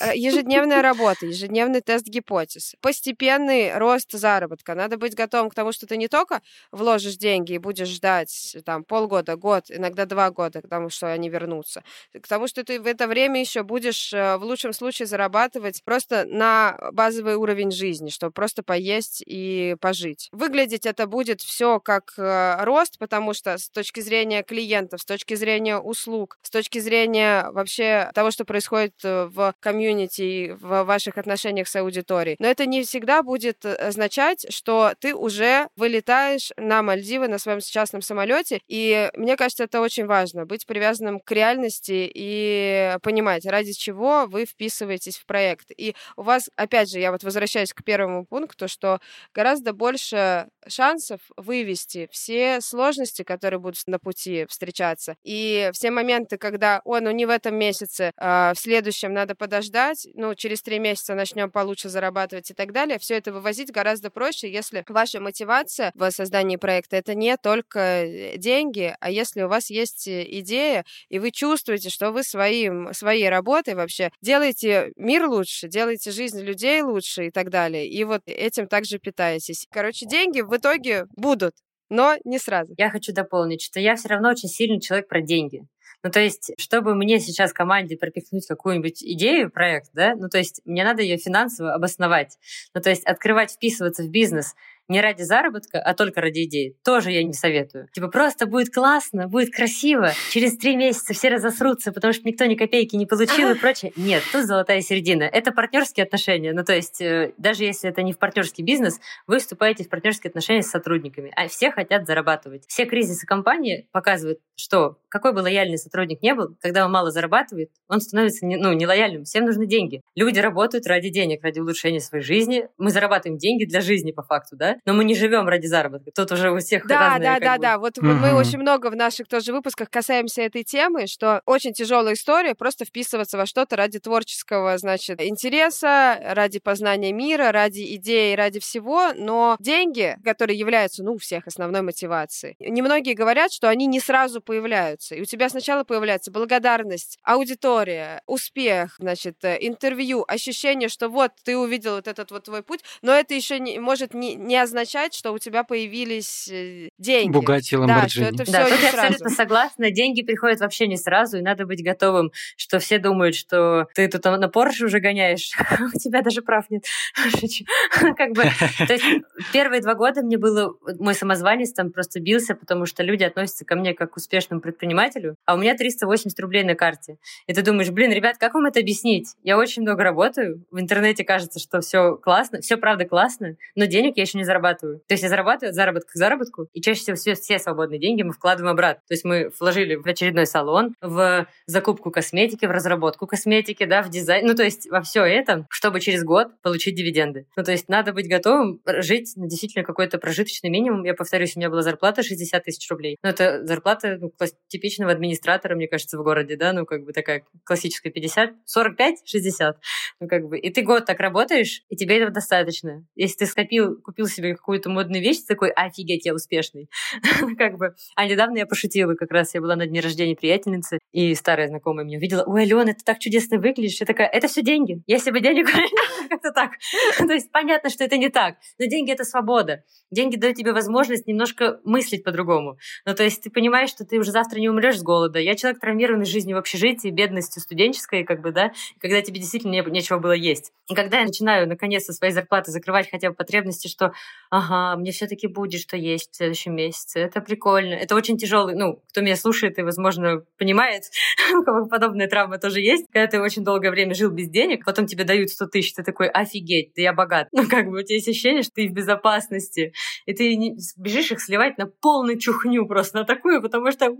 [0.00, 4.74] Э, Ежедневная работа, ежедневный тест гипотез, постепенный рост заработка.
[4.74, 8.84] Надо быть готовым к тому, что ты не только вложишь деньги и будешь ждать там
[8.84, 11.82] полгода, год, иногда два года, к тому, что они вернутся,
[12.12, 16.24] к тому, что ты в это время еще будешь э, в лучшем случае зарабатывать просто
[16.26, 20.28] на базовый уровень жизни, чтобы просто поесть и пожить.
[20.32, 25.34] Выглядеть это будет все как э, рост, потому что с точки зрения клиентов, с точки
[25.34, 31.68] зрения услуг, с точки зрения вообще того, что происходит э, в комьюнити, в ваших отношениях
[31.68, 32.36] с аудиторией.
[32.38, 37.60] Но это не всегда будет э, означать, что ты уже вылетаешь на Мальдивы на своем
[37.60, 38.60] частном самолете.
[38.68, 44.44] И мне кажется, это очень важно, быть привязанным к реальности и понимать, ради чего вы
[44.46, 45.70] вписываетесь в проект.
[45.76, 49.00] И у вас, опять же, я вот возвращаюсь к первому пункту, что
[49.34, 56.80] гораздо больше шансов вывести все сложности, которые будут на пути встречаться, и все моменты, когда,
[56.84, 61.14] о, ну не в этом месяце, а в следующем надо подождать, ну через три месяца
[61.14, 66.10] начнем получше зарабатывать и так далее, все это вывозить гораздо проще, если ваша мотивация в
[66.10, 71.18] создании проекта это не только э, деньги, а если у вас есть э, идея, и
[71.18, 77.26] вы чувствуете, что вы своим, своей работой вообще делаете мир лучше, делаете жизнь людей лучше
[77.26, 79.66] и так далее, и вот этим также питаетесь.
[79.70, 81.52] Короче, деньги в итоге будут,
[81.90, 82.74] но не сразу.
[82.78, 85.66] Я хочу дополнить, что я все равно очень сильный человек про деньги.
[86.02, 90.60] Ну, то есть, чтобы мне сейчас команде пропихнуть какую-нибудь идею, проект, да, ну, то есть,
[90.64, 92.38] мне надо ее финансово обосновать.
[92.74, 94.54] Ну, то есть, открывать, вписываться в бизнес
[94.88, 96.76] не ради заработка, а только ради идеи.
[96.84, 97.88] Тоже я не советую.
[97.92, 100.12] Типа просто будет классно, будет красиво.
[100.30, 103.92] Через три месяца все разосрутся, потому что никто ни копейки не получил и прочее.
[103.96, 105.24] Нет, тут золотая середина.
[105.24, 106.52] Это партнерские отношения.
[106.52, 110.28] Ну, то есть, э, даже если это не в партнерский бизнес, вы вступаете в партнерские
[110.28, 111.32] отношения с сотрудниками.
[111.36, 112.64] А все хотят зарабатывать.
[112.68, 117.70] Все кризисы компании показывают, что какой бы лояльный сотрудник не был, когда он мало зарабатывает,
[117.88, 119.24] он становится не, ну, нелояльным.
[119.24, 120.02] Всем нужны деньги.
[120.14, 122.68] Люди работают ради денег, ради улучшения своей жизни.
[122.78, 124.75] Мы зарабатываем деньги для жизни по факту, да?
[124.84, 126.10] Но мы не живем ради заработка.
[126.12, 127.62] Тут уже у всех да, разные, да, да, бы.
[127.62, 127.78] да.
[127.78, 132.14] Вот, вот мы очень много в наших тоже выпусках касаемся этой темы, что очень тяжелая
[132.14, 138.60] история просто вписываться во что-то ради творческого, значит, интереса, ради познания мира, ради идеи, ради
[138.60, 139.12] всего.
[139.14, 144.40] Но деньги, которые являются, ну, у всех основной мотивацией, немногие говорят, что они не сразу
[144.40, 145.14] появляются.
[145.14, 151.56] И у тебя сначала появляется благодарность, аудитория, успех, значит, э, интервью, ощущение, что вот ты
[151.56, 155.32] увидел вот этот вот твой путь, но это еще не, может не, не означать, что
[155.32, 157.32] у тебя появились э, деньги.
[157.32, 159.06] Бугати Да, что это все да, не тут я сразу.
[159.06, 159.90] абсолютно согласна.
[159.90, 164.24] Деньги приходят вообще не сразу, и надо быть готовым, что все думают, что ты тут
[164.24, 165.52] на Порше уже гоняешь,
[165.94, 166.84] у тебя даже прав нет.
[167.30, 167.64] Шучу.
[168.16, 168.42] Как бы,
[168.86, 169.04] то есть
[169.52, 173.76] первые два года мне было, мой самозванец там просто бился, потому что люди относятся ко
[173.76, 177.18] мне как к успешному предпринимателю, а у меня 380 рублей на карте.
[177.46, 179.34] И ты думаешь, блин, ребят, как вам это объяснить?
[179.42, 184.16] Я очень много работаю, в интернете кажется, что все классно, все правда классно, но денег
[184.16, 185.00] я еще не зарабатываю.
[185.06, 188.22] То есть я зарабатываю от заработка к заработку, и чаще всего все, все свободные деньги
[188.22, 189.02] мы вкладываем обратно.
[189.08, 194.10] То есть мы вложили в очередной салон, в закупку косметики, в разработку косметики, да, в
[194.10, 197.46] дизайн, ну то есть во все это, чтобы через год получить дивиденды.
[197.56, 201.04] Ну то есть надо быть готовым жить на действительно какой-то прожиточный минимум.
[201.04, 203.16] Я повторюсь, у меня была зарплата 60 тысяч рублей.
[203.22, 204.32] Но это зарплата ну,
[204.68, 209.78] типичного администратора, мне кажется, в городе, да, ну как бы такая классическая 50, 45, 60.
[210.20, 213.04] Ну как бы, и ты год так работаешь, и тебе этого достаточно.
[213.14, 216.88] Если ты скопил, купил себе какую-то модную вещь, такой, офигеть, я успешный.
[217.58, 217.94] как бы.
[218.14, 222.04] А недавно я пошутила, как раз я была на дне рождения приятельницы, и старая знакомая
[222.04, 224.00] меня увидела, ой, Алена, ты так чудесно выглядишь.
[224.00, 225.02] Я такая, это все деньги.
[225.06, 225.68] Если бы денег
[226.28, 226.70] как-то так.
[227.18, 228.56] То есть понятно, что это не так.
[228.78, 229.82] Но деньги— это свобода.
[230.10, 232.78] Деньги дают тебе возможность немножко мыслить по-другому.
[233.04, 235.38] Ну, то есть ты понимаешь, что ты уже завтра не умрешь с голода.
[235.38, 239.82] Я человек, травмированный жизнью в общежитии, бедностью студенческой, как бы, да, когда тебе действительно не,
[239.90, 240.72] нечего было есть.
[240.88, 244.12] И когда я начинаю, наконец-то, своей зарплаты закрывать хотя бы потребности, что,
[244.50, 247.94] ага, мне все таки будет что есть в следующем месяце, это прикольно.
[247.94, 251.04] Это очень тяжелый, ну, кто меня слушает и, возможно, понимает,
[251.54, 253.06] у кого подобная травма тоже есть.
[253.12, 256.28] Когда ты очень долгое время жил без денег, потом тебе дают 100 тысяч, ты такой,
[256.28, 257.48] офигеть, да я богат.
[257.56, 259.92] Ну, как бы у тебя есть ощущение, что ты в безопасности.
[260.26, 264.10] И ты не, бежишь их сливать на полную чухню просто, на такую, потому что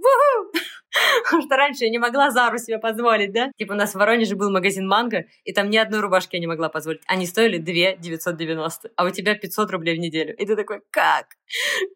[1.25, 3.51] Потому что раньше я не могла Зару себе позволить, да?
[3.57, 6.47] Типа у нас в Воронеже был магазин Манго, и там ни одной рубашки я не
[6.47, 7.03] могла позволить.
[7.07, 10.35] Они стоили 2 990, а у тебя 500 рублей в неделю.
[10.37, 11.27] И ты такой, как?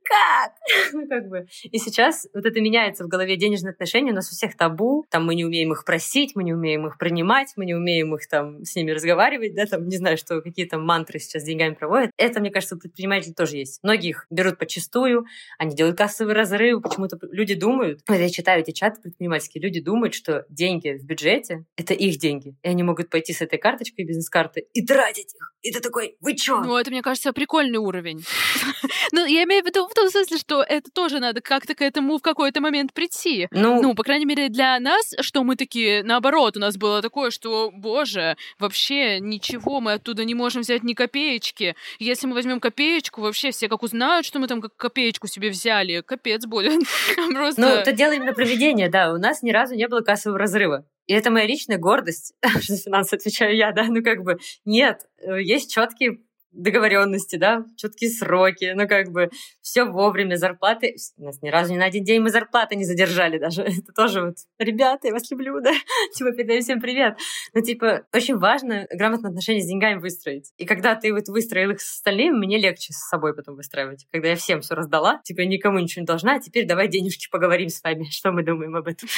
[0.05, 0.53] Как?
[0.93, 1.47] Ну, как бы.
[1.71, 4.13] И сейчас вот это меняется в голове денежные отношения.
[4.13, 5.05] У нас у всех табу.
[5.11, 8.29] Там мы не умеем их просить, мы не умеем их принимать, мы не умеем их
[8.29, 12.11] там с ними разговаривать, да, там, не знаю, что какие то мантры сейчас деньгами проводят.
[12.17, 13.81] Это, мне кажется, у предпринимателей тоже есть.
[13.83, 15.27] Многие их берут почастую,
[15.59, 16.83] они делают кассовый разрыв.
[16.83, 21.65] Почему-то люди думают, когда я читаю эти чаты предпринимательские, люди думают, что деньги в бюджете—
[21.77, 22.57] это их деньги.
[22.63, 25.55] И они могут пойти с этой карточкой, бизнес-карты, и тратить их.
[25.63, 26.61] И ты такой, вы чё?
[26.61, 27.90] Ну, это, мне кажется, прикольный уровень.
[29.13, 32.19] Ну, я имею в виду в том смысле, что это тоже надо как-то к этому
[32.19, 33.49] в какой-то момент прийти.
[33.51, 37.31] Ну, Ну, по крайней мере, для нас, что мы такие, наоборот, у нас было такое,
[37.31, 41.75] что, боже, вообще ничего, мы оттуда не можем взять ни копеечки.
[41.99, 46.03] Если мы возьмем копеечку, вообще все как узнают, что мы там как копеечку себе взяли,
[46.03, 46.81] капец будет.
[47.35, 47.61] Просто...
[47.61, 49.13] ну, это дело именно проведения, да.
[49.13, 50.85] У нас ни разу не было кассового разрыва.
[51.07, 55.01] И это моя личная гордость, что за финансы отвечаю я, да, ну как бы нет,
[55.19, 56.21] э, есть четкие
[56.53, 59.31] договоренности, да, четкие сроки, ну как бы
[59.61, 60.97] все вовремя, зарплаты.
[61.17, 63.63] У нас ни разу ни на один день мы зарплаты не задержали даже.
[63.63, 65.73] Это тоже вот, ребята, я вас люблю, да,
[66.15, 67.19] типа передаю всем привет.
[67.55, 70.53] Ну типа очень важно грамотно отношения с деньгами выстроить.
[70.57, 74.07] И когда ты вот выстроил их с остальными, мне легче с собой потом выстраивать.
[74.13, 77.69] Когда я всем все раздала, типа никому ничего не должна, а теперь давай денежки поговорим
[77.69, 79.09] с вами, что мы думаем об этом.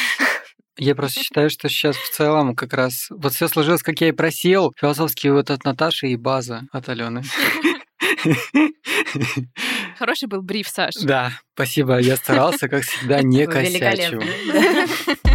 [0.78, 4.12] Я просто считаю, что сейчас в целом как раз вот все сложилось, как я и
[4.12, 4.72] просил.
[4.78, 7.22] Философский вот от Наташи и база от Алены.
[9.99, 10.95] Хороший был бриф, Саш.
[11.03, 11.99] Да, спасибо.
[11.99, 14.20] Я старался, как всегда, не косячу.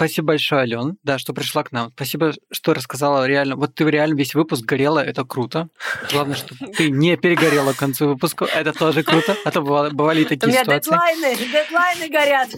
[0.00, 1.90] Спасибо большое, Ален, да, что пришла к нам.
[1.94, 3.56] Спасибо, что рассказала реально.
[3.56, 5.68] Вот ты реально весь выпуск горела, это круто.
[6.10, 9.36] Главное, что ты не перегорела к концу выпуска, это тоже круто.
[9.44, 10.90] А то бывали, бывали такие ситуации.
[10.90, 12.48] У меня дедлайны, дедлайны горят.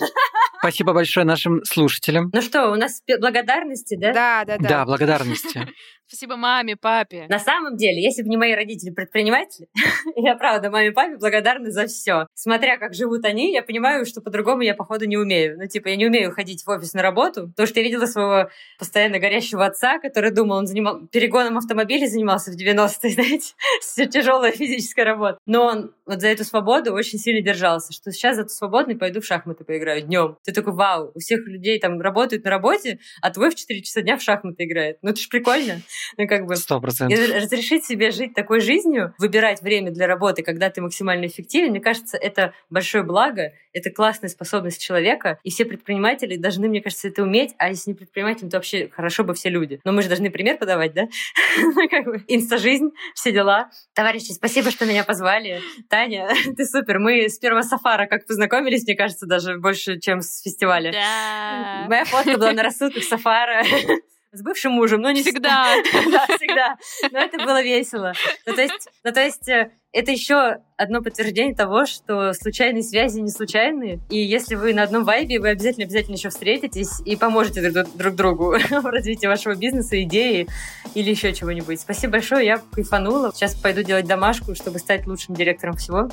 [0.63, 2.31] Спасибо большое нашим слушателям.
[2.33, 4.13] Ну что, у нас благодарности, да?
[4.13, 4.69] Да, да, да.
[4.69, 5.67] Да, благодарности.
[6.07, 7.27] Спасибо маме, папе.
[7.29, 9.67] На самом деле, если бы не мои родители предприниматели,
[10.17, 12.27] я правда маме и папе благодарна за все.
[12.35, 15.57] Смотря как живут они, я понимаю, что по-другому я, походу, не умею.
[15.59, 18.51] Ну, типа, я не умею ходить в офис на работу, потому что я видела своего
[18.79, 24.53] постоянно горящего отца, который думал, он занимал перегоном автомобилей занимался в 90-е, знаете, все тяжелая
[24.53, 25.39] физическая работа.
[25.47, 29.25] Но он вот за эту свободу очень сильно держался, что сейчас зато свободный пойду в
[29.25, 30.37] шахматы поиграю днем.
[30.45, 34.03] Ты такой, вау, у всех людей там работают на работе, а твой в 4 часа
[34.03, 34.99] дня в шахматы играет.
[35.03, 35.81] Ну, это ж прикольно.
[36.17, 36.57] Ну, как бы...
[36.57, 37.19] Сто процентов.
[37.35, 42.17] Разрешить себе жить такой жизнью, выбирать время для работы, когда ты максимально эффективен, мне кажется,
[42.17, 47.55] это большое благо, это классная способность человека, и все предприниматели должны, мне кажется, это уметь,
[47.59, 49.81] а если не предприниматель, то вообще хорошо бы все люди.
[49.85, 51.03] Но мы же должны пример подавать, да?
[52.03, 53.71] Бы инста-жизнь, все дела.
[53.95, 55.61] Товарищи, спасибо, что меня позвали.
[56.03, 56.99] Таня, ты супер.
[56.99, 60.93] Мы с первого сафара как познакомились, мне кажется, даже больше, чем с фестиваля.
[60.93, 61.87] Да.
[61.89, 63.63] Моя фотка была на рассудках сафара
[64.33, 65.75] с бывшим мужем, но не Всегда.
[66.11, 66.77] Да, всегда.
[67.11, 68.13] Но это было весело.
[68.47, 73.21] Ну, то есть, ну, то есть э, это еще одно подтверждение того, что случайные связи
[73.21, 74.01] не случайные.
[74.09, 78.15] И если вы на одном вайбе, вы обязательно обязательно еще встретитесь и поможете друг, друг
[78.15, 80.49] другу в развитии вашего бизнеса, идеи
[80.95, 81.81] или еще чего-нибудь.
[81.81, 83.33] Спасибо большое, я кайфанула.
[83.35, 86.11] Сейчас пойду делать домашку, чтобы стать лучшим директором всего.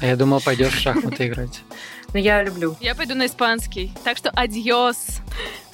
[0.00, 1.60] Я думал, пойдешь в шахматы играть.
[2.14, 2.76] Но я люблю.
[2.80, 3.92] Я пойду на испанский.
[4.04, 5.20] Так что адьос.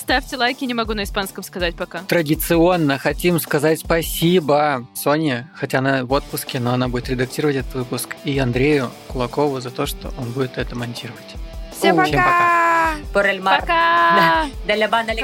[0.04, 2.00] Ставьте лайки, не могу на испанском сказать пока.
[2.00, 8.14] Традиционно хотим сказать спасибо Соне, хотя она в отпуске, но она будет редактировать этот выпуск,
[8.22, 11.36] и Андрею Кулакову за то, что он будет это монтировать.
[11.74, 12.96] Всем Всем пока!
[13.14, 13.60] Por el mar.
[13.60, 14.44] Пока!
[14.66, 15.14] De la banda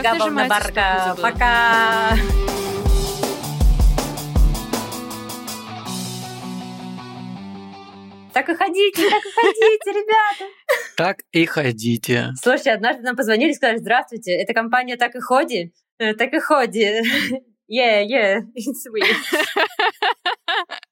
[0.48, 1.14] barca.
[1.20, 2.16] Пока!
[8.32, 10.44] Так и ходите, так и ходите, ребята.
[10.96, 12.28] Так и ходите.
[12.40, 15.72] Слушайте, однажды нам позвонили и сказали, здравствуйте, это компания «Так и ходи».
[15.98, 17.02] Э, Так и ходи.
[17.72, 19.00] Yeah, yeah, it's we.